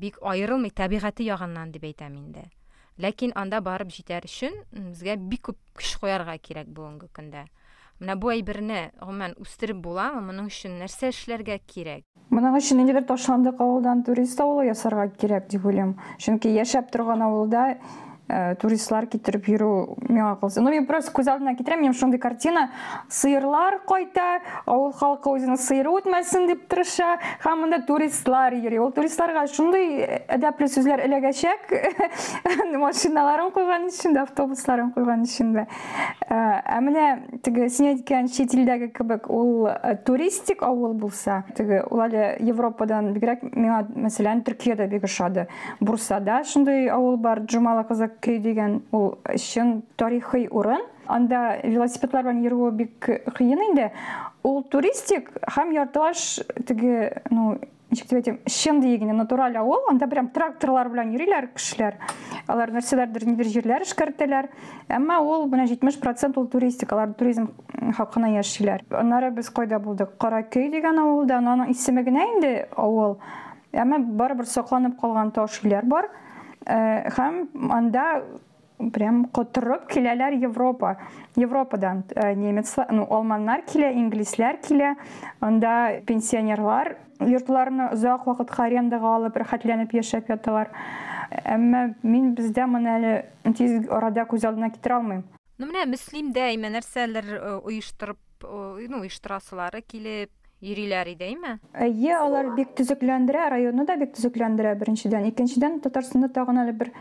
бик 0.00 0.16
аерылмый 0.22 0.72
табигате 0.72 1.26
ягыннан 1.28 1.72
дип 1.74 1.84
әйтәм 1.84 2.16
инде. 2.16 2.46
Ләкин 2.96 3.36
анда 3.36 3.60
барып 3.60 3.92
җитәр 3.92 4.24
өчен 4.24 4.56
безгә 4.72 5.18
бик 5.20 5.50
күп 5.50 5.60
көч 5.76 5.98
куярга 6.00 6.38
кирәк 6.40 6.72
бүгенге 6.72 7.12
көндә. 7.12 7.44
Менә 8.00 8.16
бу 8.16 8.32
әйберне 8.32 8.90
гомумән 9.00 9.36
үстереп 9.42 9.82
буламы 9.84 10.22
моның 10.28 10.48
өчен 10.52 10.78
нәрсә 10.80 11.10
эшләргә 11.12 11.58
кирәк? 11.66 12.06
Моның 12.32 12.56
өчен 12.56 12.80
ниндидер 12.80 13.04
ташландык 13.04 13.60
авылдан 13.60 14.04
турист 14.06 14.40
авылы 14.40 14.70
ясарга 14.70 15.10
кирәк 15.20 15.50
дип 15.52 15.66
уйлыйм. 15.68 15.96
Чөнки 16.18 16.54
яшәп 16.54 16.88
торган 16.94 17.22
авылда 17.26 17.66
Э, 18.32 18.54
туристлар 18.56 19.04
китереп 19.12 19.44
йөрү 19.50 19.68
миңа 20.08 20.38
калса 20.40 20.62
ну 20.64 20.70
мен 20.72 20.86
просто 20.88 21.12
күз 21.12 21.28
алдыма 21.28 21.52
китерәм 21.58 21.82
минем 21.82 21.92
шундый 21.92 22.20
картина. 22.20 22.70
Сыерлар 23.12 23.82
кайта 23.84 24.40
авыл 24.64 24.94
халкы 24.96 25.34
үзенең 25.36 25.58
сыеры 25.60 25.92
үтмәсен 25.92 26.46
дип 26.48 26.62
тырыша. 26.72 27.18
Һәм 27.44 27.66
монда 27.66 27.82
туристлар 27.84 28.56
йөри. 28.56 28.78
Ул 28.80 28.94
туристларга 28.96 29.44
шундый 29.52 30.06
әдәпле 30.32 30.68
сүзләр 30.72 31.02
эләгәчәк. 31.10 31.74
Машиналарын 32.86 33.52
куйган 33.52 33.84
өчен 33.90 34.16
дә 34.16 34.24
автобусларын 34.24 34.94
куйган 34.96 35.26
өчен 35.28 35.52
дә 35.58 35.66
ә 36.32 36.80
менә 36.80 37.06
теге 37.44 37.68
син 37.68 37.90
әйткән 37.90 38.30
чит 38.32 38.54
илдәге 38.56 38.88
кебек 38.96 39.28
ул 39.28 39.68
туристик 40.06 40.62
авыл 40.64 40.94
булса 40.96 41.42
теге 41.58 41.82
ул 41.90 42.00
әле 42.06 42.38
европадан 42.40 43.12
бигрәк 43.12 43.44
миңа 43.52 43.82
мәсәлән 44.06 44.40
төркиядә 44.46 44.88
бик 44.88 45.04
ошады. 45.04 45.46
Бурсада 45.80 46.42
шундый 46.48 46.88
авыл 46.88 47.18
бар 47.20 47.44
джумала 47.44 47.84
кызы 47.84 48.08
көй 48.22 48.38
деген 48.42 48.80
ул 48.92 49.18
чын 49.36 49.82
тарихи 49.96 50.46
урын. 50.50 50.86
Анда 51.10 51.58
велосипедлар 51.64 52.28
белән 52.28 52.44
йөрүе 52.44 52.70
бик 52.78 53.10
кыен 53.36 53.60
инде. 53.70 53.90
Ул 54.46 54.62
туристик 54.62 55.30
һәм 55.56 55.74
яртылаш 55.74 56.40
теге 56.66 57.22
ну 57.30 57.56
ничек 57.92 58.08
дип 58.08 58.18
әйтим 58.18 58.38
чын 58.48 58.80
дигән 58.80 59.16
натураль 59.16 59.56
авыл 59.60 59.84
анда 59.90 60.08
прям 60.08 60.30
тракторлар 60.32 60.88
белән 60.88 61.12
йөриләр 61.12 61.50
кешеләр 61.52 61.98
алар 62.48 62.72
нәрсәләрдер 62.72 63.26
нидер 63.28 63.50
җирләр 63.52 63.84
эшкәртәләр 63.84 64.48
әмма 64.88 65.18
ул 65.20 65.44
менә 65.52 65.66
җитмеш 65.68 65.98
процент 66.00 66.38
ул 66.40 66.48
туристик 66.48 66.92
алар 66.96 67.12
туризм 67.18 67.50
хакына 67.98 68.32
яшиләр 68.38 68.86
аннары 68.96 69.30
без 69.36 69.50
кайда 69.52 69.78
булдык 69.82 70.16
каракөй 70.22 70.70
дигән 70.72 71.02
авылда 71.04 71.42
аның 71.42 71.68
исеме 71.74 72.06
генә 72.06 72.26
инде 72.34 72.52
авыл 72.76 73.18
әмма 73.72 74.00
барыбер 74.00 74.48
сакланып 74.48 74.98
калган 75.00 75.32
таш 75.36 75.60
өйләр 75.62 75.84
бар. 75.88 76.08
Һәм 76.66 77.70
анда 77.72 78.06
прям 78.90 79.24
котырып 79.34 79.86
киләләр 79.92 80.34
европа. 80.42 80.96
Европадан 81.36 82.02
немецлар 82.16 82.90
ну 82.90 83.06
алманнар 83.10 83.62
килә 83.68 83.92
инглизләр 83.94 84.58
килә 84.64 84.94
анда 85.40 86.02
пенсионерлар 86.06 86.96
йортларны 87.22 87.90
озак 87.92 88.26
вакытка 88.26 88.66
арендага 88.66 89.14
алып 89.16 89.38
рәхәтләнеп 89.38 89.94
яшәп 89.94 90.32
яталар. 90.34 90.72
Әмма 91.44 91.94
мин 92.02 92.34
бездә 92.34 92.66
моны 92.66 92.90
әле 92.96 93.12
тиз 93.56 93.86
арада 93.88 94.26
күз 94.28 94.44
алдына 94.48 94.72
китерә 94.74 94.98
алмыйм. 94.98 95.22
Ну 95.58 95.68
менә 95.70 95.86
мөслимдә 95.92 96.48
әйме 96.50 96.72
нәрсәләр 96.74 97.30
оештырып 97.62 98.18
ну 98.42 99.02
оештырасылары 99.04 99.84
килеп 99.86 100.32
йөриләр 100.62 101.10
иде 101.12 101.26
әйме 101.32 101.56
әйе 101.74 102.14
алар 102.16 102.52
бик 102.56 102.76
төзекләндерә 102.78 103.48
районны 103.56 103.86
да 103.88 103.96
бик 103.98 104.14
төзекләндерә 104.14 104.76
беренчедән. 104.78 105.26
Икенчедән 105.32 105.80
татарстанда 105.82 106.30
тагын 106.32 106.62
әле 106.62 106.72
бер 106.78 106.92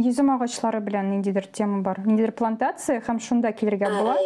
йөзем 0.00 0.30
агачлары 0.32 0.80
белән 0.80 1.10
ниндидер 1.12 1.46
тема 1.52 1.82
бар 1.84 2.00
ниндидер 2.06 2.32
плантация 2.32 3.00
һәм 3.04 3.20
шунда 3.20 3.52
килергә 3.52 3.90
була. 3.98 4.16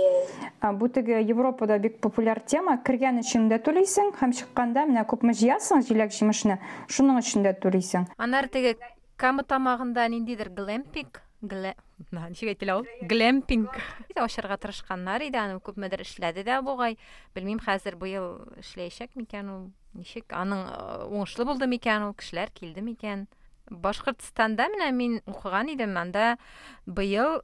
бу 0.79 0.89
теге 0.89 1.21
европада 1.23 1.79
бик 1.79 2.01
популяр 2.01 2.41
тема. 2.41 2.79
Кергән 2.85 3.19
өчен 3.21 3.49
дә 3.51 3.59
түлисең 3.59 4.15
һәм 4.21 4.33
чыкканда 4.33 4.87
менә 4.87 5.05
күпме 5.11 5.33
җыясың 5.35 5.83
җиләк 5.83 6.13
җимешне 6.13 6.59
шуның 6.89 7.19
өчен 7.19 7.43
дә 7.43 7.53
түлисең 7.59 8.07
аннары 8.19 8.49
теге 8.49 8.77
кама 9.17 9.43
тамагында 9.43 10.07
ниндидер 10.09 10.51
глэмпинг. 11.51 12.11
Ничек 12.11 12.51
әйтелә 12.55 12.79
ул 12.81 12.89
глэмпинг 13.11 13.79
ачарга 14.17 14.59
тырышканнар 14.63 15.25
иде 15.27 15.39
аны 15.39 15.61
күпмедер 15.65 16.03
эшләде 16.05 16.45
дә 16.47 16.61
бугай. 16.65 16.99
Белмим 17.35 17.61
хәзер 17.63 17.97
быел 18.01 18.45
эшләячәк 18.61 19.15
микән 19.19 19.51
ул. 19.53 19.65
Ничек? 19.95 20.33
Аның 20.35 20.67
уңышлы 21.13 21.47
булды 21.47 21.71
микән 21.71 22.09
ул 22.09 22.15
кешеләр 22.19 22.51
килде 22.55 22.83
микән. 22.83 23.27
Башкортстанда 23.71 24.69
менә 24.73 24.93
мин 24.93 25.21
укыган 25.27 25.71
идем 25.73 25.97
анда 25.97 26.37
быел 26.87 27.43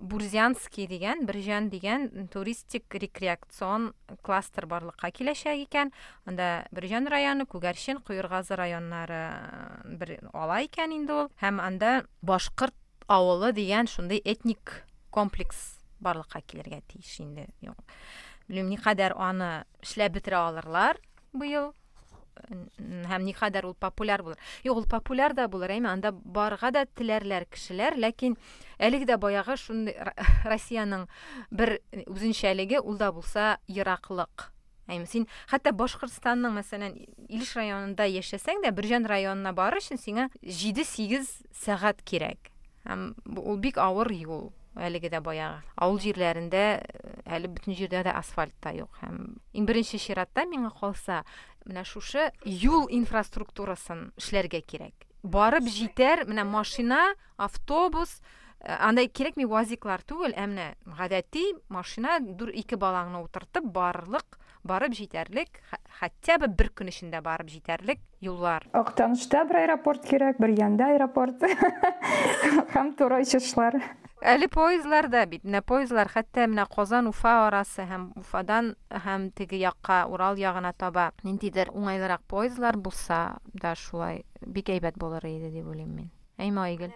бурзянский 0.00 0.88
дигән 0.90 1.22
бирҗан 1.28 1.68
дигән 1.70 2.28
туристик 2.32 2.90
рекреацион 2.94 3.92
кластер 4.26 4.66
барлыкка 4.66 5.12
киләчәк 5.14 5.60
икән. 5.66 5.92
Анда 6.26 6.66
бирҗан 6.74 7.06
районы 7.06 7.46
күгәрчен 7.46 8.00
куергазы 8.06 8.58
районнары 8.58 9.22
бер 10.00 10.16
ала 10.32 10.62
икән 10.66 10.96
инде 10.96 11.14
ул. 11.14 11.30
Һәм 11.42 11.60
анда 11.62 12.06
башкорт 12.22 12.74
авылы 13.10 13.52
дигән 13.52 13.90
шундый 13.90 14.22
этник 14.24 14.84
комплекс 15.10 15.80
барлыкка 15.98 16.40
килергә 16.46 16.80
тиеш 16.92 17.18
инде 17.24 17.48
белмим 18.46 18.70
никадәр 18.70 19.16
аны 19.18 19.50
эшләп 19.82 20.18
бетерә 20.18 20.44
алырлар 20.46 21.00
быел 21.32 21.72
һәм 23.10 23.26
никадәр 23.26 23.66
ул 23.68 23.74
популяр 23.74 24.22
булыр 24.22 24.38
юк 24.64 24.78
ул 24.78 24.86
популяр 24.88 25.34
да 25.34 25.48
булыр 25.50 25.74
әйме 25.74 25.90
анда 25.90 26.12
барырга 26.12 26.70
да 26.70 26.86
теләрләр 26.86 27.48
кешеләр 27.50 27.98
ләкин 28.00 28.36
әлеге 28.78 29.10
дә 29.10 29.18
баягы 29.20 29.58
шундый 29.60 29.98
россияның 30.46 31.06
бер 31.50 31.78
үзенчәлеге 32.06 32.80
ул 32.80 32.96
да 33.02 33.10
булса 33.12 33.58
ераклык 33.68 34.48
әйме 34.90 35.06
син 35.10 35.26
хәтта 35.50 35.74
башкортстанның 35.76 36.56
мәсәлән 36.60 36.96
илеш 37.28 37.52
районында 37.58 38.08
яшәсәң 38.10 38.64
дә 38.64 38.72
бирҗан 38.74 39.06
районына 39.10 39.52
барыр 39.54 39.82
өчен 39.82 40.00
сиңа 40.00 40.30
җиде 40.42 40.86
сигез 40.86 41.36
сәгать 41.64 42.02
кирәк 42.06 42.49
һәм 42.86 43.12
ул 43.36 43.60
бик 43.60 43.78
авыр 43.78 44.12
юл 44.14 44.50
әлеге 44.78 45.10
дә 45.10 45.20
баягы 45.20 45.62
авыл 45.76 45.98
җирләрендә 46.00 46.64
әле 47.26 47.50
бөтен 47.50 47.74
җирдә 47.76 48.04
дә 48.06 48.14
асфальт 48.16 48.54
та 48.62 48.72
юк. 48.74 48.92
Һәм 49.02 49.40
иң 49.52 49.66
беренче 49.66 49.98
чиратта 49.98 50.46
миңа 50.46 50.70
калса 50.80 51.24
менә 51.66 51.84
шушы 51.84 52.30
юл 52.44 52.86
инфраструктурасын 52.88 54.10
эшләргә 54.20 54.62
кирәк. 54.62 55.06
Барып 55.22 55.66
җитәр 55.68 56.24
менә 56.30 56.46
машина 56.48 57.00
автобус 57.36 58.20
андай 58.60 59.08
кирәкми 59.08 59.46
вазиклар 59.48 60.04
түгел 60.04 60.32
ә 60.36 60.46
менә 60.46 60.70
гадәти 60.98 61.44
машина 61.68 62.18
дүр 62.20 62.52
ике 62.54 62.76
балаңны 62.80 63.22
утыртып 63.24 63.66
барлык 63.72 64.38
барып 64.64 64.96
җитәрлек 64.98 65.62
хотя 66.00 66.38
бы 66.38 66.48
бер 66.48 66.70
көн 66.74 66.92
эчендә 66.92 67.22
барып 67.24 67.48
җитәрлек 67.52 68.02
юллар. 68.20 68.66
Актанышта 68.72 69.44
бер 69.44 69.62
аэропорт 69.64 70.06
кирәк 70.06 70.40
бер 70.40 70.54
янда 70.58 70.92
аэропорт. 70.94 71.42
Һәм 72.74 72.94
туры 72.98 73.22
очышлар 73.24 73.80
әле 74.20 74.48
поездлар 74.52 75.08
да 75.08 75.24
бит. 75.26 75.44
Менә 75.44 75.62
поездлар 75.64 76.08
хәтта 76.12 76.46
менә 76.50 76.66
казан 76.68 77.08
уфа 77.08 77.46
арасы 77.46 77.86
һәм 77.88 78.10
уфадан 78.20 78.74
һәм 78.90 79.30
теге 79.36 79.60
якка 79.60 80.04
урал 80.08 80.36
ягына 80.36 80.72
таба 80.76 81.10
ниндидер 81.24 81.72
уңайлырак 81.72 82.22
поездлар 82.28 82.76
булса 82.76 83.40
да 83.54 83.74
шулай 83.74 84.24
бик 84.40 84.68
әйбәт 84.68 84.98
булыр 85.00 85.24
иде 85.26 85.50
дип 85.50 85.66
уйлыйм 85.66 85.94
мин 85.96 86.10
әйме 86.38 86.60
айгөл 86.66 86.92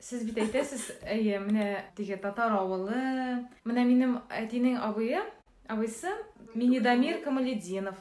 сез 0.00 0.24
бит 0.26 0.38
әйтәсез 0.46 0.90
әйе 1.02 1.40
менә 1.42 1.68
теге 1.96 2.18
татар 2.22 2.54
авылы 2.60 3.44
менә 3.64 3.84
минем 3.86 4.20
әтинең 4.30 4.78
абые 4.82 5.22
абыйсы 5.68 6.12
минидамир 6.54 7.22
камалетдинов 7.22 7.96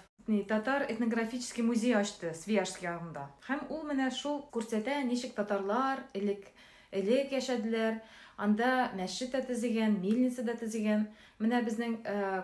татар 0.48 0.86
этнографический 0.90 1.64
музей 1.64 1.96
ачты 1.96 2.34
свияжск 2.34 2.84
ягында 2.84 3.28
һәм 3.48 3.66
ул 3.70 3.84
менә 3.90 4.10
шул 4.16 4.46
күрсәтә 4.54 5.02
ничек 5.04 5.36
татарлар 5.36 6.06
элек 6.14 6.48
элек 6.94 7.32
яшәделәр. 7.34 8.02
Анда 8.44 8.90
мәчет 8.98 9.30
тә 9.36 9.44
төзегән 9.46 10.00
мельница 10.02 10.44
да 10.46 10.56
төзегән. 10.58 11.06
Менә 11.42 11.62
безнең 11.66 12.00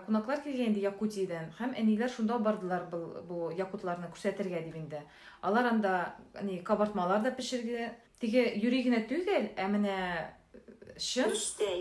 кунаклар 0.06 0.42
килгән 0.44 0.70
инде 0.70 0.84
якутиядән. 0.84 1.50
Һәм 1.58 1.74
әниләр 1.78 2.12
шунда 2.14 2.38
бардылар 2.38 2.86
был 2.92 3.06
бу 3.26 3.50
якутларны 3.58 4.10
күрсәтергә 4.12 4.62
дип 4.66 4.76
инде. 4.78 5.02
Алар 5.42 5.72
анда 5.72 5.94
ни 6.46 6.60
кабартмалар 6.62 7.24
да 7.26 7.34
пешергән 7.34 7.96
теге 8.22 8.46
юри 8.62 8.84
генә 8.86 9.02
түгел 9.10 9.50
ә 9.56 9.66
менә 9.72 9.98
чын 11.00 11.34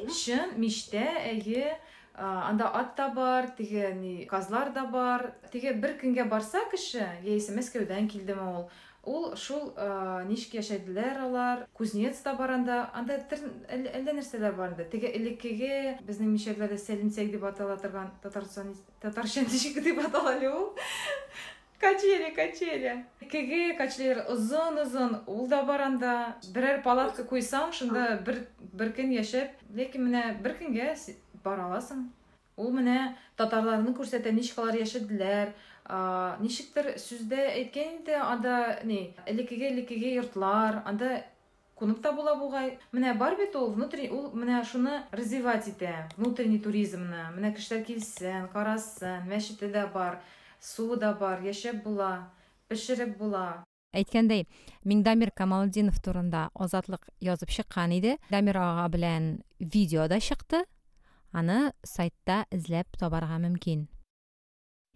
чын 0.09 0.57
мичтә 0.57 1.05
әйе 1.29 1.75
анда 2.19 2.67
ат 2.73 2.95
та 2.95 3.09
бар 3.09 3.49
ни 3.57 4.27
казлар 4.29 4.71
да 4.73 4.85
бар. 4.85 5.33
Теге 5.51 5.73
бер 5.73 5.97
көнгә 5.97 6.27
барса 6.29 6.59
кеше 6.71 7.07
яисә 7.23 7.55
мәскәүдән 7.55 8.07
килдеме 8.07 8.41
ул. 8.41 8.69
Ул 9.03 9.35
шул 9.35 9.73
ничек 10.27 10.59
яшәделәр 10.59 11.21
алар. 11.25 11.67
Кузнец 11.73 12.19
та 12.21 12.33
бар 12.35 12.51
анда. 12.51 12.89
Анда 12.93 13.19
әллә 13.71 14.17
нәрсәләр 14.19 14.57
бар 14.57 14.73
инде 14.73 14.85
теге 14.91 15.13
элеккеге 15.15 15.97
мишәрләрдә 16.07 16.77
сәлимсәк 16.77 17.31
дип 17.31 17.43
атала 17.43 17.77
татарстан 17.77 18.75
татарча 18.99 19.41
ничек 19.47 19.81
дип 19.83 20.03
атала 20.03 20.35
әле 20.35 20.51
ул. 20.51 20.75
Качели 21.79 22.35
качели. 22.35 23.05
Кеге 23.31 23.73
качелер 23.77 24.25
озын 24.27 24.81
озын 24.81 25.21
ул 25.27 25.47
да 25.47 25.63
бар 25.63 25.81
анда. 25.87 26.35
Берәр 26.51 26.81
палатка 26.83 27.23
куйсаң 27.23 27.71
шунда 27.71 28.19
бер 28.25 28.41
бер 28.59 28.91
көн 28.91 29.13
яшәп 29.15 29.63
ләкин 29.77 30.09
менә 30.09 30.23
бер 30.43 30.57
көнгә 30.59 30.91
бара 31.43 31.67
аласың. 31.69 32.07
Ул 32.59 32.71
менә 32.75 33.15
татарларны 33.39 33.93
күрсәтә 33.95 34.31
ничек 34.35 34.59
алар 34.59 34.75
яшәделәр 34.81 35.53
ничектер 36.43 36.93
сүздә 37.01 37.39
әйткән 37.55 37.99
инде 37.99 38.17
анда 38.19 38.79
ни 38.83 39.13
элеккеге 39.25 39.71
элеккеге 39.73 40.15
йортлар 40.15 40.83
анда 40.85 41.23
кунып 41.79 42.01
та 42.03 42.11
була 42.11 42.35
бугай. 42.35 42.77
Менә 42.91 43.15
бар 43.17 43.37
бит 43.39 43.55
ул 43.55 43.71
внутренний 43.71 44.11
ул 44.11 44.33
менә 44.35 44.59
шуны 44.67 44.99
развивать 45.11 45.69
итә 45.71 46.09
внутренний 46.17 46.59
туризмны. 46.59 47.29
Менә 47.37 47.53
кешеләр 47.55 47.85
килсен 47.87 48.49
карасын 48.51 49.23
мәчете 49.31 49.71
дә 49.71 49.87
бар 49.93 50.19
суы 50.59 50.99
да 50.99 51.13
бар 51.13 51.39
яшәп 51.41 51.83
була 51.85 52.29
пешереп 52.67 53.15
була. 53.17 53.63
Әйткәндәй 53.95 54.43
миңдамир 54.85 55.31
камалетдинов 55.33 55.97
турында 56.03 56.49
азатлык 56.53 57.07
язып 57.23 57.49
чыккан 57.49 57.95
иде. 57.95 58.17
Дамир 58.29 58.59
ага 58.61 58.89
белән 58.93 59.39
видео 59.59 60.07
да 60.11 60.19
чыкты. 60.19 60.65
Аны 61.31 61.71
сайтта 61.83 62.43
эзләп 62.51 62.99
табарга 62.99 63.39
мөмкин 63.41 63.87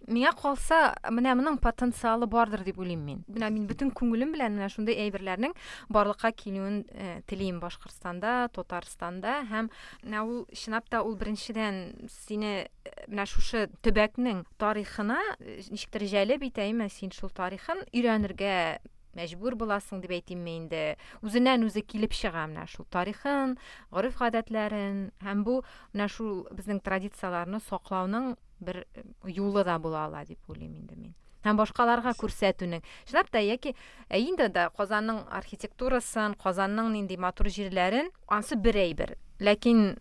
миңа 0.08 0.34
калса 0.36 0.94
менә 1.12 1.34
потенциалы 1.64 2.28
бардыр 2.28 2.64
дип 2.64 2.80
уйлыйм 2.80 3.04
мин 3.06 3.20
менә 3.28 3.50
мин 3.54 3.68
бөтен 3.68 3.92
күңелем 3.96 4.34
белән 4.36 4.58
менә 4.58 4.70
шундай 4.70 4.98
әйберләрнең 5.06 5.54
барлыкка 5.90 6.32
килүен 6.32 6.84
телим 7.28 7.60
башкортстанда 7.64 8.50
татарстанда 8.56 9.44
һәм 9.52 9.70
менә 10.04 10.24
ул 10.24 10.44
чынлап 10.52 10.90
та 10.90 11.04
ул 11.04 11.16
беренчедән 11.16 12.10
сине 12.10 12.68
менә 13.08 13.28
шушы 13.30 13.70
төбәкнең 13.82 14.44
тарихына 14.60 15.20
ничектер 15.40 16.04
җәлеп 16.04 16.44
итә 16.50 16.68
син 16.90 17.12
шул 17.12 17.32
тарихын 17.32 17.86
өйрәнергә 17.94 18.80
мәҗбүр 19.18 19.56
буласың 19.60 20.02
дип 20.04 20.14
әйтим 20.16 20.44
мен 20.44 20.64
инде. 20.64 20.98
Үзеннән 21.22 21.66
үзе 21.68 21.82
килеп 21.82 22.14
чыга 22.14 22.46
шул 22.68 22.86
тарихын 22.90 23.58
гореф 23.92 24.18
гадәтләрен 24.20 25.12
һәм 25.24 25.44
бу 25.44 25.64
менә 25.94 26.08
шул 26.10 26.48
безнең 26.52 26.80
традицияларны 26.84 27.60
саклауның 27.70 28.36
бер 28.60 28.86
юлы 29.26 29.64
да 29.64 29.80
була 29.80 30.06
ала 30.06 30.24
дип 30.26 30.40
уйлыйм 30.50 30.76
инде 30.76 30.96
мин. 30.96 31.14
Һәм 31.44 31.58
башкаларга 31.60 32.14
күрсәтүнең. 32.16 32.82
Чынлап 33.10 33.30
та 33.30 33.40
яки 33.44 33.76
ә 34.10 34.18
инде 34.18 34.50
казанның 34.78 35.26
архитектурасын 35.30 36.38
казанның 36.40 36.94
нинди 36.94 37.18
матур 37.18 37.52
җирләрен 37.52 38.10
ансы 38.28 38.56
бер 38.56 38.80
әйбер 38.80 39.18
ләкин 39.44 39.96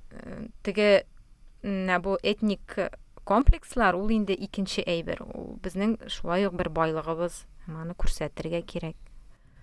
теге 0.62 1.05
менә 1.62 1.98
бу 2.03 2.16
этник 2.22 2.77
комплекслар 3.24 3.96
ул 3.96 4.11
инде 4.11 4.35
икенче 4.35 4.82
әйбер. 4.87 5.22
Ул 5.22 5.56
безнең 5.62 5.96
шулай 6.08 6.46
ук 6.46 6.54
бер 6.58 6.68
байлыгыбыз. 6.68 7.44
Аны 7.68 7.94
күрсәтергә 7.94 8.62
кирәк. 8.66 8.96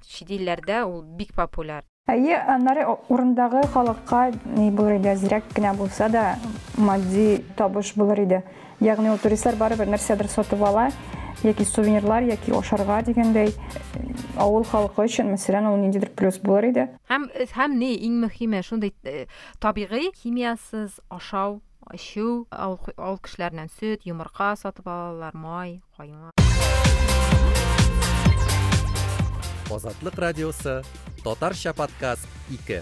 Чит 0.08 0.32
илләрдә 0.32 0.84
ул 0.88 1.04
бик 1.04 1.34
популяр. 1.36 1.84
Әйе 2.10 2.40
аннары 2.40 2.88
урындагы 3.10 3.62
халыкка 3.74 4.32
ни 4.56 4.72
булыр 4.72 4.98
иде? 4.98 5.14
Әзрәк 5.14 5.52
кенә 5.54 5.76
булса 5.78 6.10
да 6.10 6.24
матди 6.78 7.44
табыш 7.58 7.94
булыр 8.00 8.24
иде. 8.24 8.44
Ягъни 8.82 9.12
ул 9.12 9.20
туристлар 9.22 9.60
барыбер 9.60 9.92
нәрсәдер 9.92 10.32
сатып 10.32 10.64
ала 10.64 10.90
яки 11.44 11.64
сувенирлар 11.64 12.24
яки 12.28 12.52
ашарга 12.56 13.02
дигәндәй 13.06 13.54
авыл 14.40 14.66
халкы 14.68 15.06
өчен 15.06 15.30
мәсәлән 15.32 15.70
ул 15.70 15.78
ниндидер 15.80 16.12
плюс 16.16 16.40
булыр 16.44 16.70
иде. 16.72 16.88
Һәм 17.12 17.30
һәм 17.56 17.78
ни 17.80 17.94
иң 18.08 18.20
мөһиме 18.26 18.64
шундый 18.64 18.96
табигый 19.60 20.12
химиясыз 20.16 21.00
ашау 21.10 21.60
ачу 21.90 22.46
авыл 22.54 23.18
кешеләреннән 23.26 23.70
сөт 23.80 24.06
йомырка 24.06 24.54
сатып 24.62 24.88
алалар 24.88 25.34
май 25.34 25.82
каймак 25.98 26.34
озатлык 29.74 30.16
радиосы 30.26 30.82
татарча 31.24 31.74
подкаст 31.74 32.30
2 32.50 32.82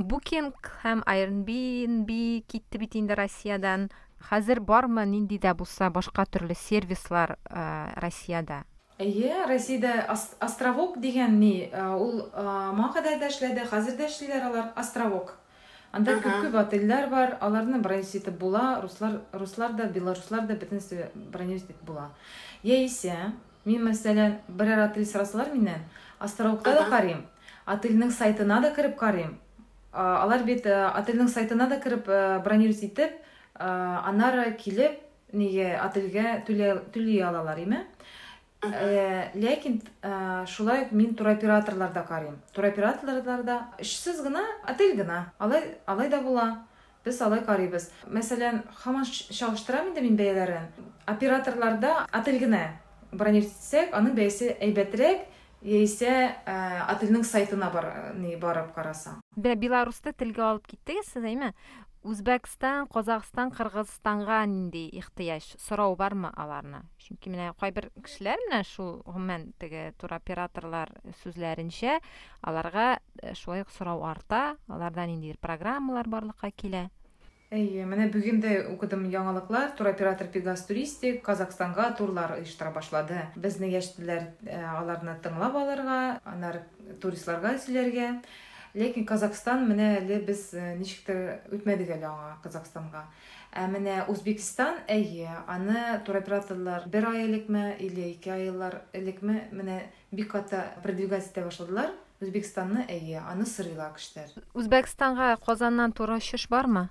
букинг 0.00 0.70
һәм 0.84 1.02
airbnb 1.06 2.10
китте 2.46 2.78
бит 2.78 2.96
инде 2.96 3.14
россиядан. 3.18 3.90
Хәзер 4.30 4.60
бармы 4.60 5.04
нинди 5.06 5.38
дә 5.40 5.54
булса 5.54 5.90
башка 5.90 6.24
төрле 6.24 6.54
сервислар 6.54 7.36
россияда? 7.50 8.64
Әйе 9.00 9.44
россиядә 9.48 10.06
островок 10.44 10.98
дигән 11.00 11.38
ни 11.40 11.70
ул 11.72 12.26
маңгыда 12.76 13.16
да 13.20 13.30
хәзер 13.30 13.96
дә 13.96 14.08
эшлиләр 14.08 14.48
алар 14.50 14.72
островок. 14.76 15.36
Анда 15.92 16.18
күп 16.22 16.44
күп 16.44 16.56
отельләр 16.60 17.08
бар 17.10 17.36
аларны 17.40 17.80
итеп 18.00 18.38
була 18.38 18.80
руслар 18.82 19.20
руслар 19.32 19.72
да 19.72 19.84
белоруслар 19.84 20.46
да 20.46 20.54
бөтенесе 20.54 21.10
бронировать 21.14 21.64
итеп 21.64 21.82
була. 21.82 22.10
Яисә 22.62 23.32
мин 23.64 23.82
мәсәлән 23.88 24.38
берәр 24.48 24.86
отель 24.86 25.06
сорасалар 25.06 25.52
миннән 25.52 25.80
островокта 26.18 26.74
да 26.74 26.88
карыйм 26.90 27.24
отельнең 27.66 28.10
сайтына 28.10 28.60
да 28.60 28.74
кереп 28.74 28.96
карыйм. 28.98 29.38
Алар 29.92 30.44
бит 30.44 30.66
отельнең 30.66 31.28
сайтына 31.28 31.68
да 31.68 31.80
кереп 31.80 32.06
бронировать 32.44 32.84
итеп 32.84 33.12
аннары 33.58 34.52
килеп 34.52 35.00
неге 35.32 35.74
отельгә 35.78 36.44
түли 36.46 37.20
алалар 37.22 37.58
име 37.58 37.86
Э, 38.62 39.30
ләкин 39.34 39.80
э, 40.02 40.44
шулай 40.46 40.82
ук 40.84 40.92
мин 40.92 41.14
туроператорларда 41.14 42.02
карыйм. 42.04 42.36
Туроператорларда 42.52 43.70
эшсез 43.78 44.20
гына 44.20 44.44
отель 44.64 44.96
гына. 44.96 45.32
Алай 45.38 45.78
алай 45.86 46.10
да 46.10 46.20
була. 46.20 46.66
Без 47.04 47.20
алай 47.22 47.40
карыйбыз. 47.40 47.88
Мәсәлән 48.04 48.62
һаман 48.84 49.08
чагыштырам 49.08 49.88
инде 49.88 50.04
мин 50.04 50.16
бәяләрен. 50.20 50.68
Операторларда 51.06 52.06
отель 52.12 52.38
генә 52.42 52.66
бронировать 53.12 53.94
аның 53.96 54.14
бәясе 54.14 54.52
әйбәтрәк 54.60 55.24
яисә 55.66 56.12
отельнең 56.88 57.24
сайтына 57.26 57.70
бар 57.72 57.88
ни 58.16 58.36
барып 58.40 58.72
карасаң 58.76 59.20
беларусты 59.36 60.12
телгә 60.16 60.46
алып 60.46 60.66
киттегез 60.70 61.12
сез 61.12 61.24
әйме? 61.24 61.52
Өзбекстан 62.04 62.86
казакстан 62.88 63.50
кыргызстанга 63.50 64.44
нинди 64.46 64.88
ихтыяж 65.00 65.44
суроо 65.60 65.96
бармы 65.96 66.30
аларны 66.32 66.80
чүнки 67.02 67.28
менә 67.28 67.50
кайбер 67.60 67.90
кешеләр 68.00 68.40
менә 68.46 68.62
шул 68.64 69.02
гомумән 69.04 69.50
теге 69.60 69.92
туроператорлар 70.00 70.94
сүзләренчә 71.20 71.98
аларга 72.40 72.86
шулай 73.34 73.66
ук 73.66 73.74
сорау 73.76 74.06
арта 74.08 74.56
аларда 74.68 75.04
ниндидер 75.12 75.36
программалар 75.44 76.08
барлыкка 76.08 76.50
килә 76.50 76.88
әйе 77.52 77.84
менә 77.84 78.08
бүген 78.14 78.40
дә 78.40 78.52
укыдым 78.72 79.08
яңалыклар 79.12 79.72
туроператор 79.76 80.28
пегас 80.32 80.64
туристик 80.68 81.20
казакстанга 81.26 81.90
турлар 81.98 82.38
оештыра 82.38 82.70
башлады 82.72 83.26
безне 83.36 83.68
яшьтеләр 83.74 84.30
аларны 84.72 85.18
тыңлап 85.20 85.58
алырга 85.58 85.98
аннары 86.24 86.62
туристларга 87.02 87.58
сөйләргә 87.58 88.12
ләкин 88.74 89.06
казакстан 89.06 89.66
менә 89.68 89.96
әле 90.00 90.20
без 90.26 90.50
ничектер 90.54 91.40
үтмәдек 91.54 91.94
әле 91.96 92.06
аңа 92.10 92.36
казакстанга 92.44 93.06
ә 93.50 93.66
менә 93.66 94.04
үзбекстан 94.10 94.76
әйе 94.88 95.30
аны 95.50 95.98
туроператорлар 96.06 96.86
бер 96.86 97.08
ай 97.10 97.24
элекме 97.24 97.76
или 97.78 98.12
ике 98.12 98.32
айлар 98.36 98.82
элекме 98.92 99.48
менә 99.50 99.80
бик 100.12 100.30
каты 100.30 100.62
продвигать 100.82 101.26
итә 101.26 101.44
башладылар. 101.48 101.90
Үзбекстанны 102.20 102.84
әйе 102.84 103.22
аны 103.24 103.46
сорыйлар 103.48 103.94
кешеләр. 103.96 104.44
Үзбәкстанга 104.52 105.38
казаннан 105.40 105.94
тур 105.96 106.12
очыш 106.18 106.48
бармы? 106.52 106.90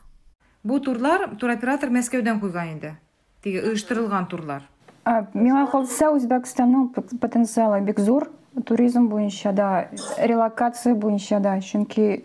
Бу 0.63 0.79
турлар 0.81 1.27
туроператор 1.37 1.93
мәскәүдән 1.93 2.39
куйган 2.41 2.73
инде. 2.73 2.95
Теге 3.43 3.61
оештырылган 3.69 4.25
турлар. 4.27 4.65
Миңа 5.05 5.67
калса 5.69 6.09
үзбәкстанның 6.15 6.89
потенциалы 7.21 7.79
бик 7.85 8.01
зур. 8.01 8.25
Туризм 8.65 9.07
боюнча 9.07 9.51
да 9.51 9.87
релокация 10.17 10.95
боюнча 10.95 11.39
да 11.39 11.59
чөнки 11.59 12.23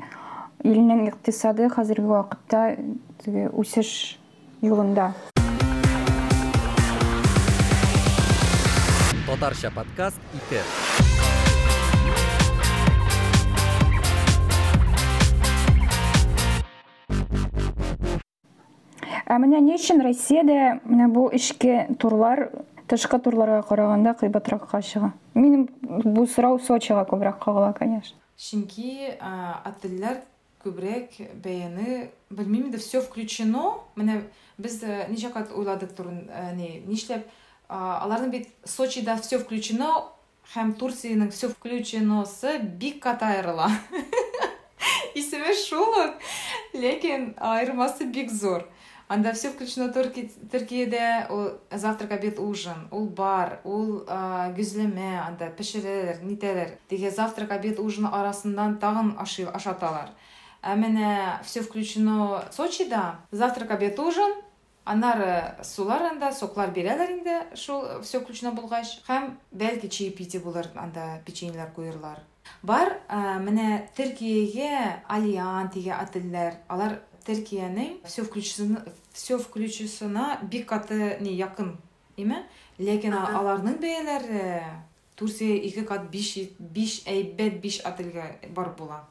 илнең 0.65 1.07
икътисады 1.09 1.69
хәзерге 1.69 2.09
вакытта 2.09 2.63
теге 3.25 3.49
үсеш 3.53 4.19
юлында 4.63 5.13
татарча 9.27 9.71
подкаст 9.75 10.21
ике 10.35 10.63
ә 19.25 19.39
менә 19.41 19.61
ни 19.65 19.75
өчен 19.75 20.03
россиядә 20.05 20.79
менә 20.87 21.09
бу 21.13 21.29
турлар 21.99 22.49
тышкы 22.95 23.19
турларга 23.19 23.63
караганда 23.67 24.15
кыйбатракка 24.15 24.81
чыга 24.83 25.13
минем 25.35 25.69
бу 25.83 26.27
сорау 26.27 26.61
сочига 26.61 27.03
күбрәк 27.03 27.41
кагыла 27.43 27.73
конечно. 27.75 28.17
Чөнки 28.39 29.11
отельләр 29.19 30.21
күбрәк 30.63 31.19
бәяне 31.43 32.11
белмим 32.31 32.69
инде 32.69 32.79
все 32.79 33.01
включено. 33.03 33.81
Менә 33.99 34.23
без 34.59 34.81
ничә 35.11 35.33
кат 35.35 35.51
уйладык 35.51 35.95
турын 35.97 36.23
не 36.55 36.81
нишләп 36.87 37.27
аларның 37.69 38.31
бит 38.31 38.49
сочида 38.65 39.17
все 39.19 39.41
включено 39.43 39.91
һәм 40.55 40.75
турциянең 40.79 41.33
все 41.35 41.51
включеносы 41.51 42.59
бик 42.63 43.03
кат 43.03 43.23
аерыла. 43.27 43.71
Исеме 45.19 45.55
шул 45.55 45.99
ук 46.05 46.23
ләкин 46.75 47.35
айырмасы 47.39 48.07
бик 48.07 48.31
зур. 48.31 48.69
Анда 49.09 49.33
все 49.35 49.51
включено 49.53 49.91
төркиядә 49.93 51.09
ул 51.31 51.45
завтрак 51.71 52.15
обед 52.17 52.39
ужин 52.39 52.87
ул 52.91 53.07
бар 53.07 53.61
ул 53.65 54.05
гөзләмә 54.57 55.11
анда 55.27 55.51
пешерәләр 55.51 56.23
нитәләр. 56.23 56.79
Теге 56.89 57.11
завтрак 57.11 57.53
обед 57.53 57.79
ужин 57.79 58.07
арасыннан 58.07 58.79
тагын 58.79 59.15
ашаталар. 59.19 60.11
Ә 60.63 61.43
все 61.45 61.61
включено 61.61 62.45
сочида. 62.51 63.21
Завтрак 63.31 63.71
обед 63.71 63.99
ужин. 63.99 64.41
Аннары 64.85 65.57
сулар 65.63 66.03
анда 66.03 66.33
соклар 66.33 66.71
инде 66.77 67.47
шул 67.55 68.03
все 68.03 68.21
включено 68.21 68.53
булгач. 68.53 69.01
Һәм 69.09 69.39
бәлки 69.53 69.89
чаепитие 69.89 70.43
булыр 70.43 70.67
анда 70.75 71.23
печеньелар 71.25 71.73
куерлар 71.73 72.21
бар 72.63 72.93
менә 73.45 73.89
төркиягә 73.97 75.05
алиан 75.09 75.71
дигән 75.75 76.57
алар 76.69 77.01
Төркиянең 77.25 78.03
все 78.05 78.23
включено 78.25 78.83
все 79.13 79.39
включусына 79.39 80.41
бик 80.43 80.69
каты 80.69 81.17
не 81.25 81.33
якын 81.39 81.77
име 82.21 82.43
ләкин 82.79 83.15
аларның 83.17 83.79
бәяләре 83.81 84.45
турция 85.17 85.57
ике 85.69 85.87
кат 85.89 86.11
биш 86.13 86.35
биш 86.59 87.01
әйбәт 87.09 87.61
биш 87.63 87.81
отельгә 87.87 88.27
бар 88.55 88.75
була. 88.79 89.05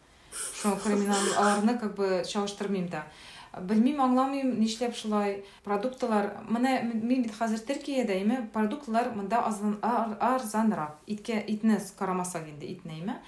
Мин 0.86 1.12
аларны 1.12 1.78
как 1.80 1.96
бы 1.96 2.24
чагыштырмыйм 2.28 2.90
да. 2.90 3.06
Белмим 3.54 4.00
аңламыйм 4.02 4.56
нишләп 4.58 4.96
шулай? 4.98 5.44
Продуктлар 5.64 6.32
менә 6.50 6.80
мин 6.90 7.22
бит 7.22 7.36
хәзер 7.38 7.62
төркиядә 7.68 8.18
име 8.22 8.40
продуктлар 8.54 9.12
монда 9.14 9.44
арзанрак. 9.46 10.98
Иткә 11.06 11.38
итне 11.48 11.80
карамасак 12.00 12.48
инде 12.50 12.72
итне 12.74 13.00
име 13.00 13.20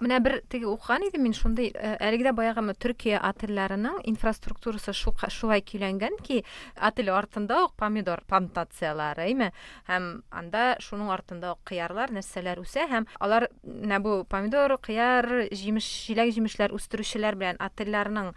менә 0.00 0.20
бер 0.22 0.38
теге 0.50 0.66
укыган 0.70 1.06
идем 1.08 1.24
мин 1.26 1.34
шундый 1.34 1.72
әлегә 1.74 2.32
баягы 2.36 2.74
төркия 2.78 3.20
отельләренең 3.28 4.02
инфраструктурасы 4.10 4.92
шулай 4.94 5.62
ки 5.62 6.44
отель 6.76 7.10
артында 7.10 7.68
помидор 7.76 8.22
плантациялары 8.28 9.30
име 9.30 9.52
һәм 9.88 10.22
анда 10.30 10.76
шуның 10.80 11.10
артында 11.12 11.52
ук 11.52 11.62
кыярлар 11.64 12.10
нәрсәләр 12.10 12.60
үсә 12.62 12.86
һәм 12.90 13.06
алар 13.20 13.48
менә 13.64 14.00
бу 14.00 14.24
помидор 14.24 14.78
кыяр 14.82 15.48
җимеш 15.52 15.88
җиләк 16.08 16.32
җимешләр 16.36 16.74
үстерүчеләр 16.76 17.38
белән 17.38 17.60
отельләрнең 17.60 18.32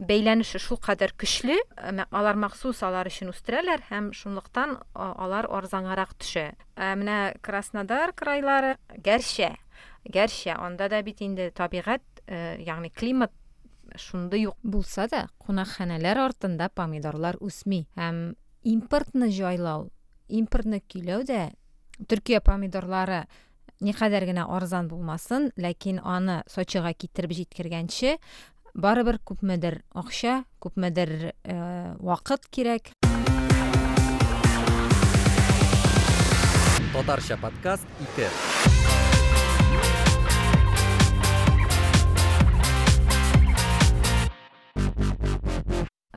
бәйләнеше 0.00 0.60
шулкадәр 0.62 1.14
көчле 1.18 1.58
алар 2.10 2.36
махсус 2.36 2.82
алар 2.86 3.08
өчен 3.10 3.32
үстерәләр 3.32 3.82
һәм 3.90 4.12
шунлыктан 4.12 4.76
алар 4.94 5.48
арзангарак 5.50 6.14
төшә. 6.18 6.52
Менә 6.76 7.38
краснодар 7.42 8.12
крайлары 8.14 8.76
гәрчә. 9.04 9.56
Гәрчә 10.04 10.54
анда 10.58 10.88
да 10.88 11.02
бит 11.02 11.22
инде 11.22 11.50
табигать 11.50 12.02
ягъни 12.28 12.90
климат 12.90 13.32
шундый 13.96 14.46
ук 14.46 14.56
булса 14.62 15.08
да 15.08 15.28
кунакханәләр 15.38 16.20
артында 16.28 16.68
помидорлар 16.68 17.38
үсми 17.40 17.86
һәм 17.96 18.34
импортны 18.64 19.30
җайлау 19.32 19.88
импортны 20.28 20.82
көйләү 20.84 21.24
дә 21.24 21.42
төркия 22.08 22.40
помидорлары 22.44 23.24
никадәр 23.80 24.26
генә 24.28 24.44
арзан 24.44 24.88
булмасын 24.90 25.50
ләкин 25.56 26.02
аны 26.04 26.42
сочига 26.50 26.92
китереп 26.92 27.32
җиткергәнче 27.38 28.18
барыбер 28.74 29.20
күпмедер 29.24 29.80
акча 29.94 30.42
күпмедер 30.60 31.32
вакыт 31.98 32.46
кирәк. 32.50 32.92
Татарча 36.92 37.36
подкаст 37.38 37.86
ике 38.02 38.28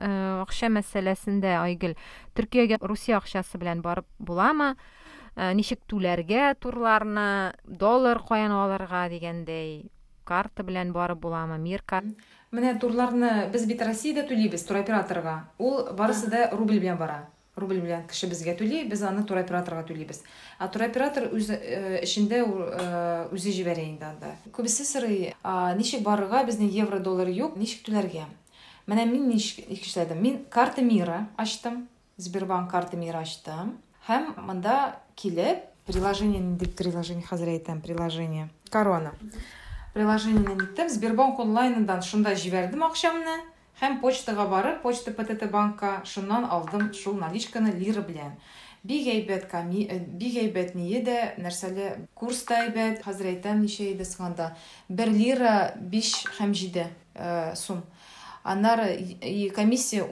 акча 0.02 0.68
мәсьәләсендә 0.72 1.56
айгөл 1.62 1.96
төркиягә 2.36 2.80
русия 2.82 3.16
акчасы 3.18 3.58
белән 3.58 3.82
барып 3.84 4.06
буламы 4.18 4.74
ничек 5.36 5.80
түләргә 5.88 6.54
турларны 6.60 7.52
доллар 7.64 8.20
каян 8.28 8.52
алырга 8.52 9.08
дигәндәй 9.12 9.84
карта 10.24 10.62
белән 10.62 10.92
барып 10.92 11.22
буламы 11.22 11.58
мир 11.58 11.84
менә 12.52 12.78
турларны 12.78 13.48
без 13.52 13.64
бит 13.66 13.82
россиядә 13.82 14.26
түлибез 14.28 14.66
туроператорга 14.68 15.38
ул 15.58 15.86
барысы 15.96 16.28
да 16.28 16.50
рубль 16.52 16.80
белән 16.80 16.98
бара. 16.98 17.22
Рубль 17.56 17.82
белән 17.84 18.06
кеше 18.08 18.30
безгә 18.30 18.54
түли 18.56 18.78
без 18.88 19.02
аны 19.04 19.26
туроператорга 19.28 19.82
түлибез 19.84 20.22
а 20.56 20.70
туроператор 20.72 21.26
үз 21.36 21.50
эчендә 21.52 22.38
үзе 23.28 23.52
җибәрә 23.52 23.84
инде 23.90 24.06
анда 24.08 24.30
күбесе 24.56 24.86
сорый 24.88 25.34
ничек 25.76 26.00
барырга 26.00 26.46
безнең 26.48 26.72
евро 26.72 26.98
доллар 26.98 27.28
юк 27.28 27.58
ничек 27.60 27.84
түләргә 27.84 28.24
менә 28.86 29.06
мин 29.06 29.28
ничек 29.28 29.68
эшләдем 29.70 30.22
мин 30.22 30.44
карта 30.50 30.82
мира 30.82 31.28
ачтым 31.36 31.88
сбербанк 32.16 32.70
карта 32.70 32.96
мира 32.96 33.22
ачтым. 33.22 33.78
Һәм 34.08 34.34
монда 34.42 34.98
килеп 35.16 35.68
приложение 35.86 36.42
дип 36.58 36.76
приложение 36.76 37.24
хәзер 37.26 37.52
әйтәм 37.54 37.80
приложение. 37.80 38.48
Корона. 38.70 39.12
Приложениене 39.94 40.56
иттем 40.56 40.88
сбербанк 40.88 41.38
онлайнындан 41.38 42.02
шунда 42.02 42.34
җибәрдем 42.34 42.82
акчамны 42.86 43.38
һәм 43.80 44.00
почтага 44.00 44.46
барып 44.48 44.82
почта 44.82 45.12
птт 45.12 45.46
банкка 45.50 46.02
шуннан 46.04 46.44
алдым 46.44 46.92
шул 46.94 47.14
наличканы 47.14 47.72
лира 47.78 48.02
белән. 48.02 48.36
Бик 48.82 49.06
әйбәт 49.06 49.46
ками 49.50 49.86
бик 50.18 50.38
әйбәт 50.42 50.74
ние 50.74 51.02
дә 51.06 51.34
нәрсәле 51.38 52.08
курс 52.14 52.42
та 52.48 52.64
әйбәт. 52.64 53.04
Хәзер 53.04 53.28
әйтәм 53.36 53.62
ничә 53.62 53.92
иде 53.92 54.06
соң 54.06 54.32
анда 54.32 54.56
бер 54.88 55.10
лира 55.10 55.74
биш 55.78 56.24
һәм 56.40 56.54
җиде 56.54 56.88
сум. 57.54 57.84
Аннары 58.44 58.96
комиссия 59.54 60.06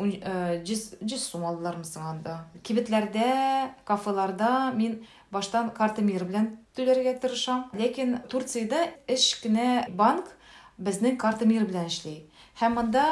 жүз 0.65 1.23
сум 1.23 1.47
алдылармысың 1.49 2.07
анда. 2.07 2.45
Кибетләрдә 2.63 3.75
кафеларда 3.85 4.73
мин 4.75 5.01
баштан 5.31 5.71
карта 5.71 6.03
мир 6.03 6.25
белән 6.25 6.57
түләргә 6.77 7.19
тырышам. 7.21 7.69
Ләкин 7.75 8.21
турциядә 8.31 8.89
эш 9.07 9.35
кенә 9.43 9.89
банк 9.95 10.31
безнең 10.79 11.17
карта 11.21 11.47
мир 11.47 11.67
белән 11.69 11.91
эшли 11.91 12.31
һәм 12.61 12.77
монда 12.77 13.05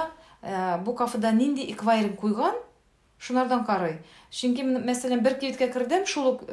ә, 0.42 0.78
бу 0.84 0.94
кафеда 0.94 1.32
нинди 1.32 1.64
эквайринг 1.72 2.18
куйган? 2.20 2.56
Шулардан 3.18 3.64
карый. 3.66 3.98
Чөнки 4.30 4.62
мәсәлән 4.62 5.24
бер 5.24 5.34
кибеткә 5.40 5.70
кердем 5.72 6.06
шул 6.06 6.34
ук 6.34 6.44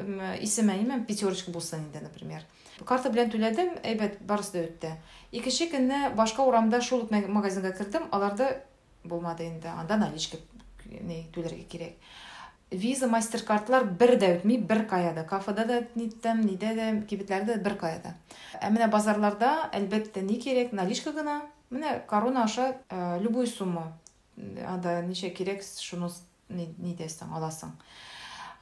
исеме 0.42 1.04
пятерочка 1.08 1.52
булсын 1.52 1.84
инде 1.86 2.02
например. 2.02 2.42
Карта 2.84 3.10
белән 3.10 3.32
түләдем 3.32 3.76
әйбәт 3.84 4.20
барысы 4.28 4.58
да 4.58 4.64
үтте 4.68 4.96
икенче 5.32 5.70
көнне 5.72 6.10
башка 6.16 6.44
урамда 6.44 6.82
шул 6.82 7.06
ук 7.06 7.12
магазинга 7.12 7.72
кердем 7.72 8.08
аларды 8.12 8.50
булмады 9.04 9.48
инде. 9.48 9.68
Анда 9.68 9.98
наличка 9.98 10.38
не 10.86 11.26
түләргә 11.34 11.66
кирәк. 11.70 11.98
Виза 12.72 13.08
мастер 13.08 13.44
картлар 13.46 13.86
бер 13.86 14.16
дә 14.20 14.32
үтми 14.38 14.58
бер 14.58 14.86
каяда. 14.90 15.24
Кафеда 15.24 15.66
да 15.66 15.82
ниттем 15.96 16.42
нидә 16.46 16.74
дә 16.76 16.88
кибетләрдә 17.08 17.60
бер 17.64 17.78
каяда. 17.80 18.16
Ә 18.62 18.72
менә 18.74 18.90
базарларда 18.92 19.70
әлбәттә 19.74 20.24
ни 20.26 20.40
кирәк? 20.42 20.74
Наличка 20.74 21.14
гына. 21.14 21.44
Менә 21.70 22.00
корона 22.08 22.44
аша 22.46 22.76
ә, 22.90 23.20
любой 23.22 23.48
сумма 23.48 23.94
анда 24.38 25.02
ничә 25.06 25.32
кирәк 25.34 25.64
шуны 25.64 26.10
ни 26.50 26.94
итәсең 26.94 27.34
аласың. 27.34 27.72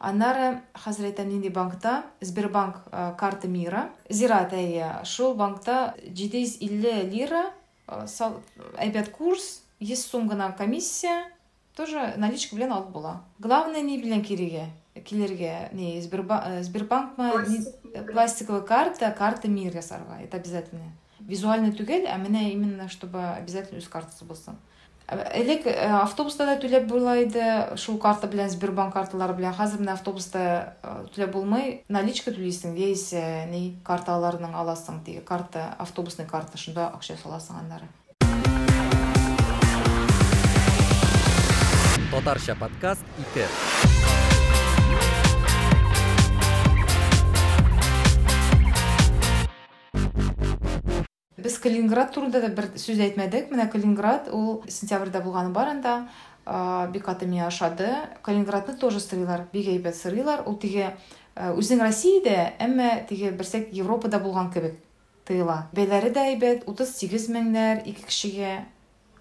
Аннары 0.04 0.62
әйтәм 0.76 1.30
нинди 1.32 1.50
банкта 1.50 2.04
сбербанк 2.22 2.84
ә, 2.92 3.16
карта 3.18 3.48
мира 3.48 3.90
зират 4.10 4.54
әйе 4.54 4.92
шул 5.08 5.36
банкта 5.40 5.96
җиде 6.04 6.44
йөз 6.44 6.58
илле 6.62 7.04
лира 7.08 7.46
әйбәт 7.88 9.12
курс 9.16 9.64
йөз 9.80 10.06
сум 10.06 10.28
гына 10.28 10.52
комиссия 10.58 11.24
тоже 11.76 12.14
наличка 12.18 12.56
белән 12.56 12.76
алып 12.76 12.92
була 12.96 13.22
главное 13.40 13.82
ни 13.82 13.98
белән 14.02 14.24
кирегә 14.24 14.68
килергә 15.08 15.74
не 15.74 16.02
сбербанкмы 16.02 17.32
пластиковый 18.12 18.66
карта 18.66 19.12
карта 19.12 19.48
мир 19.48 19.76
ясарга 19.76 20.20
это 20.22 20.38
обязательно 20.38 20.92
визуально 21.20 21.72
түгел 21.72 22.06
ә 22.06 22.18
менә 22.20 22.52
именно 22.52 22.90
чтобы 22.90 23.24
обязательно 23.24 23.80
үз 23.80 23.88
картасы 23.88 24.26
булсын 24.26 24.60
элек 25.12 25.66
автобуста 25.68 26.46
да 26.48 26.56
түләп 26.62 26.88
була 26.88 27.18
иде 27.22 27.46
шул 27.80 27.98
карта 28.02 28.28
белән 28.28 28.50
сбербанк 28.50 28.94
карталары 28.96 29.36
белән. 29.38 29.56
Хәзер 29.58 29.82
менә 29.84 29.98
автобуста 29.98 30.76
түләп 31.16 31.34
булмый. 31.36 31.82
Наличка 31.90 32.32
түлисең 32.32 32.78
яисә 32.80 33.46
ни 33.52 33.76
карталарның 33.86 34.56
аласың 34.56 35.04
теге 35.06 35.22
карта 35.22 35.74
автобусный 35.80 36.26
карта 36.30 36.58
шунда 36.58 36.90
акча 36.94 37.18
саласың 37.20 37.60
аннары. 37.64 37.90
Татарча 42.14 42.56
подкаст 42.56 43.04
2. 43.34 43.93
Без 51.44 51.58
Калининград 51.60 52.14
турында 52.16 52.42
да 52.42 52.50
бер 52.50 52.70
сүз 52.80 53.02
әйтмәдек. 53.04 53.50
Менә 53.52 53.68
Калининград 53.72 54.30
ул 54.34 54.64
сентябрьдә 54.68 55.24
булганы 55.24 55.54
бар 55.56 55.74
анда. 55.76 55.96
Бик 56.94 57.06
каты 57.06 57.28
ашады. 57.40 57.90
Калининградны 58.22 58.76
тоже 58.76 59.00
сырыйлар, 59.00 59.48
бик 59.54 59.68
әйбәт 59.68 59.96
сырыйлар. 59.96 60.44
Ул 60.48 60.58
тиге 60.58 60.96
үзенең 61.36 61.86
Россиядә, 61.88 62.54
әмма 62.60 63.06
тиге 63.10 63.32
берсәк 63.32 63.70
Европада 63.72 64.20
булган 64.20 64.52
кебек 64.52 64.80
тыйла. 65.26 65.70
Бәйләре 65.74 66.12
дә 66.12 66.28
әйбәт, 66.34 66.68
38 66.68 67.30
меңнәр 67.32 67.84
ике 67.88 68.04
кешегә. 68.06 68.66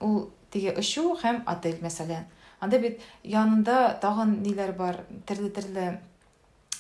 Ул 0.00 0.30
тиге 0.50 0.74
очу 0.76 1.14
һәм 1.22 1.44
отель 1.46 1.78
мәсәлән 1.82 2.26
анда 2.62 2.78
бит 2.78 3.02
янында 3.26 3.98
тагын 4.02 4.36
ниләр 4.44 4.72
бар 4.78 5.00
төрле 5.26 5.50
төрле 5.56 5.86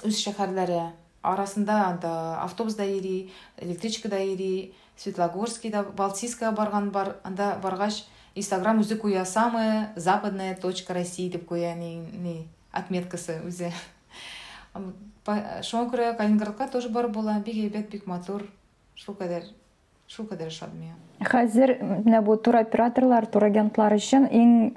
үз 0.06 0.20
шәһәрләре 0.22 0.82
арасында 1.26 1.78
анда 1.88 2.12
автобус 2.42 2.76
да 2.78 2.86
йөри 2.86 3.30
электричка 3.58 4.10
да 4.12 4.20
йөри 4.22 4.72
светлогорский 5.02 5.70
да 5.70 5.82
балтийская 5.82 6.52
барган 6.52 6.90
бар 6.90 7.16
анда 7.24 7.58
баргач. 7.62 8.04
Инстаграм 8.34 8.80
үзе 8.80 8.96
куя 8.96 9.24
самая 9.24 9.92
западная 9.96 10.54
точка 10.54 10.94
россии 10.94 11.28
дип 11.28 11.46
куя 11.46 11.74
ни 11.74 11.96
ни 11.96 12.48
отметкасы 12.72 13.42
үзе. 13.44 13.72
Шуңа 15.26 15.90
күрә 15.90 16.16
калининградка 16.16 16.68
тоже 16.68 16.88
барып 16.88 17.12
була. 17.12 17.42
Бик 17.44 17.58
әйбәт 17.66 17.90
бик 17.90 18.06
матур. 18.06 18.46
Шулкадәр 18.94 19.44
шулкадәр 20.08 20.50
шатмый. 20.50 20.94
Хәзер 21.20 21.76
менә 21.82 22.22
бу 22.24 22.36
туроператорлар 22.36 23.26
турагентлар 23.26 23.94
өчен 23.98 24.26
иң 24.30 24.74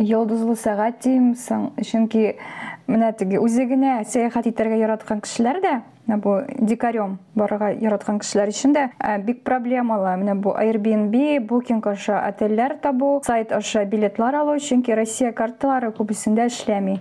йолдызлы 0.00 0.56
сәгать 0.56 1.02
деймсің 1.04 1.68
чөнки 1.84 2.38
менә 2.86 3.12
теге 3.18 3.40
үзе 3.42 3.66
генә 3.66 4.00
сәяхәт 4.06 4.48
итәргә 4.52 4.80
яраткан 4.80 5.20
кешеләр 5.24 5.60
дә 5.62 5.74
менә 6.06 6.18
бу 6.22 6.34
дикарем 6.58 7.18
барырга 7.34 7.72
яраткан 7.74 8.20
кешеләр 8.22 8.52
өчен 8.52 8.74
дә 8.76 8.88
бик 9.26 9.42
проблемалы. 9.44 10.16
Менә 10.20 10.36
бу 10.38 10.54
airbnb 10.54 11.48
booking 11.48 11.82
аша 11.90 12.20
отельләр 12.28 12.78
табу 12.82 13.20
сайт 13.26 13.52
аша 13.52 13.84
билетлар 13.84 14.34
алу 14.42 14.58
чөнки 14.58 14.94
россия 14.94 15.32
карталары 15.32 15.90
күбесендә 15.90 16.46
эшләми. 16.46 17.00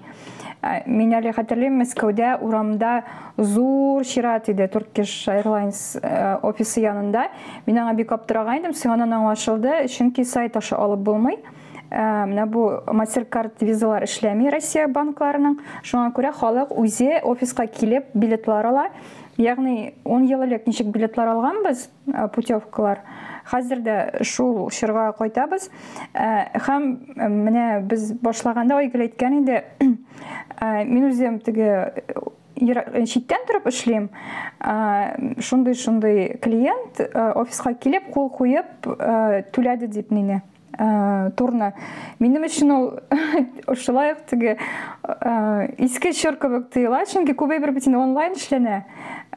Мин 0.89 1.11
әле 1.13 1.29
хәтерлим 1.35 1.77
мәскәүдә 1.83 2.39
урамда 2.41 3.03
зур 3.37 4.03
чират 4.03 4.49
иде 4.49 4.65
turkish 4.65 5.27
airlines 5.29 5.99
офисы 6.41 6.81
янында. 6.81 7.27
Мин 7.67 7.77
аңа 7.83 7.93
бик 7.93 8.15
аптыраган 8.15 8.63
идем 8.63 8.73
соңыннан 8.73 9.13
аңлашылды 9.19 9.83
чөнки 9.93 10.25
сайт 10.25 10.57
аша 10.57 10.79
алып 10.81 11.05
булмый. 11.05 11.37
Э, 11.91 12.25
менә 12.25 12.45
бу 12.49 12.63
мастеркард 12.97 13.61
визалар 13.61 14.05
эшләми 14.07 14.49
россия 14.53 14.87
банкларының. 14.89 15.59
Шуңа 15.85 16.09
күрә 16.17 16.31
халык 16.33 16.73
үзе 16.81 17.19
офиска 17.21 17.67
килеп 17.67 18.09
билетлар 18.13 18.65
ала. 18.65 18.87
Ягъни 19.37 19.93
он 20.03 20.23
ел 20.23 20.43
элек 20.43 20.65
ничек 20.65 20.87
билетлар 20.87 21.29
алганбыз 21.35 21.89
э, 22.07 22.27
путевкалар? 22.33 23.03
Хәзер 23.45 23.83
дә 23.85 23.97
шул 24.25 24.71
чорга 24.71 25.11
кайтабыз. 25.17 25.69
Э, 26.13 26.49
һәм 26.65 26.89
менә 27.45 27.67
без 27.85 28.13
башлаганда 28.17 28.79
айгөл 28.81 29.05
әйткән 29.05 29.43
иде 29.43 29.61
мин 30.89 31.11
үзем 31.11 31.39
теге 31.45 31.91
читтән 32.55 33.45
торып 33.45 33.67
эшлим. 33.69 34.09
Шундый 35.43 35.75
шундый 35.75 36.39
клиент 36.41 37.03
офиска 37.13 37.75
килеп 37.75 38.09
кул 38.15 38.31
куеп 38.31 38.87
түләде 39.53 39.91
дип 39.91 40.09
мине 40.15 40.41
турна 40.77 41.71
минем 42.19 42.43
өчен 42.47 42.71
ул 42.75 42.85
ошолай 43.67 44.13
ук 44.13 44.25
теге 44.29 44.57
иске 45.79 46.11
чөнки 46.11 47.35
күбәйбер 47.37 47.71
бит 47.71 47.87
инде 47.87 47.97
онлайн 47.97 48.35
эшләнә 48.35 48.81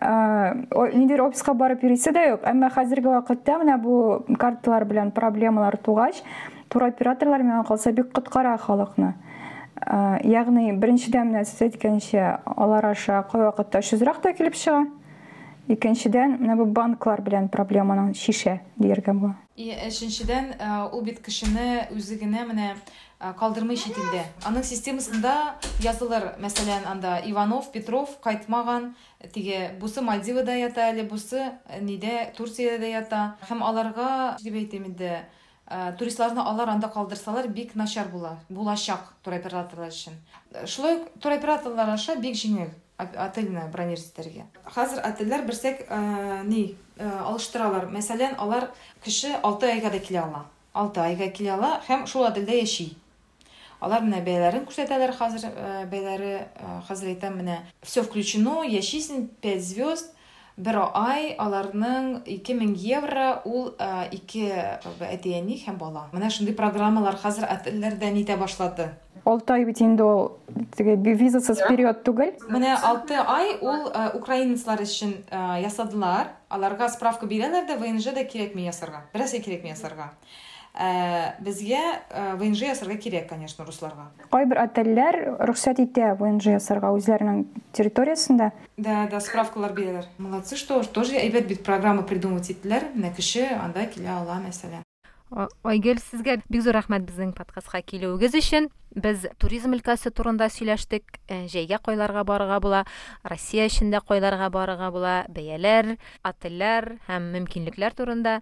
ниндидер 0.00 1.24
офиска 1.28 1.54
барып 1.54 1.84
йөрисә 1.86 2.12
дә 2.16 2.26
юк 2.32 2.46
әмма 2.48 2.72
хәзерге 2.74 3.14
вакытта 3.14 3.58
менә 3.62 3.78
бу 3.82 4.24
карталар 4.38 4.84
белән 4.84 5.12
проблемалар 5.14 5.78
тугач 5.78 6.22
туроператорлар 6.68 7.46
миңа 7.46 7.64
калса 7.68 7.92
бик 7.92 8.12
коткара 8.12 8.56
халыкны 8.58 9.14
ягъни 10.26 10.72
беренчедән 10.74 11.30
менә 11.30 11.44
сез 11.46 11.68
әйткәнчә 11.68 12.38
алар 12.56 12.90
аша 12.90 13.22
кайвакытта 13.30 13.78
очызрак 13.78 14.22
та 14.22 14.32
килеп 14.32 14.58
чыга 14.58 14.86
икенчедән 15.68 16.38
менә 16.40 16.56
бу 16.58 16.66
банклар 16.72 17.20
белән 17.24 17.48
проблеманы 17.52 18.14
шишә 18.16 18.58
дияргә 18.80 19.12
була. 19.12 19.34
Өченчедән 19.58 20.54
ул 20.92 21.02
бит 21.04 21.20
кешене 21.24 21.88
үзе 21.94 22.16
генә 22.20 22.46
менә 22.48 22.74
калдырмый 23.18 23.76
чит 23.76 23.96
аның 24.46 24.62
системасында 24.62 25.34
язылыр 25.82 26.36
мәсәлән 26.38 26.86
анда 26.86 27.18
иванов 27.26 27.72
петров 27.72 28.16
кайтмаган 28.22 28.94
теге 29.34 29.74
бусы 29.80 30.00
мальдивада 30.00 30.54
ята 30.54 30.88
әле 30.92 31.02
бусы 31.08 31.50
нидә 31.82 32.30
турциядә 32.36 32.92
ята. 32.92 33.36
Һәм 33.50 33.64
аларга 33.66 34.36
дип 34.40 34.54
әйтим 34.54 34.86
инде 34.86 35.24
туристларны 35.98 36.40
алар 36.40 36.70
анда 36.70 36.88
калдырсалар 36.88 37.48
бик 37.48 37.74
начар 37.74 38.08
була 38.08 38.38
булачак 38.48 39.14
туроператорлар 39.24 39.90
өчен. 39.90 40.14
Шулай 40.64 41.02
туроператорлар 41.20 41.90
аша 41.90 42.14
бик 42.16 42.38
җиңел. 42.38 42.70
Отельны 42.98 43.64
бронировать 43.72 44.10
итәргә 44.10 44.46
хәзер 44.74 45.02
отельләр 45.06 45.44
берсәк 45.46 45.84
ни 46.48 46.62
алыштыралар. 46.98 47.86
Мәсәлән 47.94 48.34
алар 48.42 48.70
кеше 49.04 49.36
алты 49.42 49.70
айга 49.70 49.92
да 49.94 50.00
килә 50.02 50.24
ала. 50.24 50.44
Алты 50.74 51.00
айга 51.04 51.30
килә 51.30 51.54
ала 51.54 51.72
һәм 51.86 52.06
шул 52.10 52.26
отельдә 52.26 52.58
яши. 52.58 52.90
Алар 53.80 54.02
менә 54.02 54.24
бәяләрен 54.26 54.66
күрсәтәләр 54.66 55.14
хәзер 55.14 55.52
бәяләре 55.90 56.48
хәзер 56.88 57.12
әйтәм 57.14 57.38
менә 57.38 57.60
все 57.86 58.02
включено 58.02 58.64
яшисең 58.66 59.28
пять 59.42 59.62
звезд 59.62 60.10
бер 60.58 60.78
ай 60.98 61.32
аларның 61.38 62.24
ике 62.26 62.54
мең 62.58 62.74
евро 62.82 63.40
ул 63.46 63.70
ике 64.12 64.78
әти 65.06 65.36
әни 65.38 65.58
һәм 65.62 65.78
бала. 65.78 66.08
Менә 66.12 66.30
шундый 66.34 66.56
программалар 66.58 67.16
хәзер 67.22 67.46
отельләрдә 67.46 68.10
нитә 68.14 68.36
башлады. 68.40 68.90
Алты 69.28 69.52
ай 69.54 69.64
бит 69.68 69.80
инде 69.84 70.02
ул 70.02 70.38
теге 70.76 70.96
визасыз 70.96 71.60
период 71.68 72.02
түгел. 72.06 72.34
Менә 72.48 72.74
алты 72.82 73.18
ай 73.18 73.54
ул 73.60 73.88
украинецлар 74.18 74.82
өчен 74.82 75.14
ясадылар. 75.62 76.34
Аларга 76.48 76.88
справка 76.88 77.28
бирәләр 77.28 77.66
дә 77.68 77.76
внж 77.78 78.10
да 78.14 78.24
кирәкми 78.24 78.64
ясарга. 78.66 79.04
Берәрсе 79.12 79.42
кирәкми 79.44 79.74
ясарга. 79.74 80.14
Безгә 80.78 81.82
внж 82.38 82.62
ясарга 82.62 82.96
кирәк 82.96 83.28
конечно 83.28 83.64
русларга. 83.66 84.12
Кайбер 84.30 84.62
отельләр 84.62 85.18
рөхсәт 85.50 85.82
итә 85.82 86.12
внж 86.20 86.46
ясарга 86.54 86.92
үзләренең 86.94 87.44
территориясендә 87.74 88.52
да 88.76 89.06
да 89.10 89.20
справкалар 89.20 89.74
бирәләр. 89.74 90.06
Молодцы 90.18 90.56
что 90.56 90.82
тоже 90.82 91.18
әйбәт 91.18 91.48
бит 91.48 91.64
программа 91.66 92.02
придумывать 92.02 92.50
иттеләр. 92.50 92.92
Менә 92.94 93.14
кеше 93.16 93.48
анда 93.58 93.88
килә 93.90 94.20
ала 94.20 94.38
мәсәлән. 94.44 94.84
Айгөл 95.66 95.98
сезгә 96.00 96.38
бик 96.48 96.62
зур 96.64 96.78
рәхмәт 96.78 97.04
безнең 97.04 97.34
подкастка 97.36 97.82
килүегез 97.82 98.38
өчен. 98.38 98.70
Без 98.94 99.26
туризм 99.36 99.74
өлкәсе 99.76 100.08
турында 100.10 100.48
сөйләштек. 100.48 101.18
Җәйгә 101.28 101.82
кайларга 101.84 102.24
барырга 102.24 102.56
була 102.64 102.84
россия 103.22 103.66
эчендә 103.68 104.00
кайларга 104.00 104.48
барырга 104.48 104.88
була 104.94 105.26
бәяләр 105.28 105.98
отельләр 106.24 106.94
һәм 107.10 107.28
мөмкинлекләр 107.34 107.92
турында. 107.98 108.40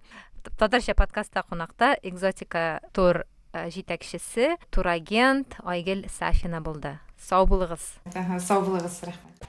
Татарча 0.55 0.95
подкастта 0.95 1.43
кунакта 1.43 1.97
экзотика 2.03 2.81
тур 2.95 3.25
җитәкчесе 3.55 4.57
турагент 4.71 5.59
айгөл 5.65 6.05
сафина 6.13 6.61
булды 6.61 6.99
сау 7.19 7.47
булыгыз 7.51 7.85
сау 8.47 8.63
булыгыз 8.67 9.01
рәхмәт 9.09 9.47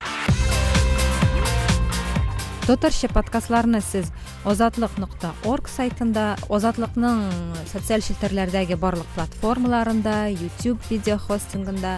татарча 2.67 3.07
подкастларны 3.13 3.81
сез 3.81 4.11
озатлык 4.43 4.97
нокта 4.99 5.33
орг 5.47 5.69
сайтында 5.71 6.35
озатлыкның 6.49 7.23
социаль 7.71 8.03
челтәрләрдәге 8.03 8.75
барлык 8.75 9.07
платформаларында 9.15 10.19
youtube 10.33 10.81
видео 10.89 11.15
хостингында 11.29 11.97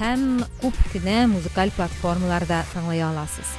һәм 0.00 0.42
күп 0.60 0.78
кенә 0.92 1.26
музыкаль 1.32 1.72
платформаларда 1.76 2.64
тыңлый 2.72 3.04
аласыз. 3.04 3.56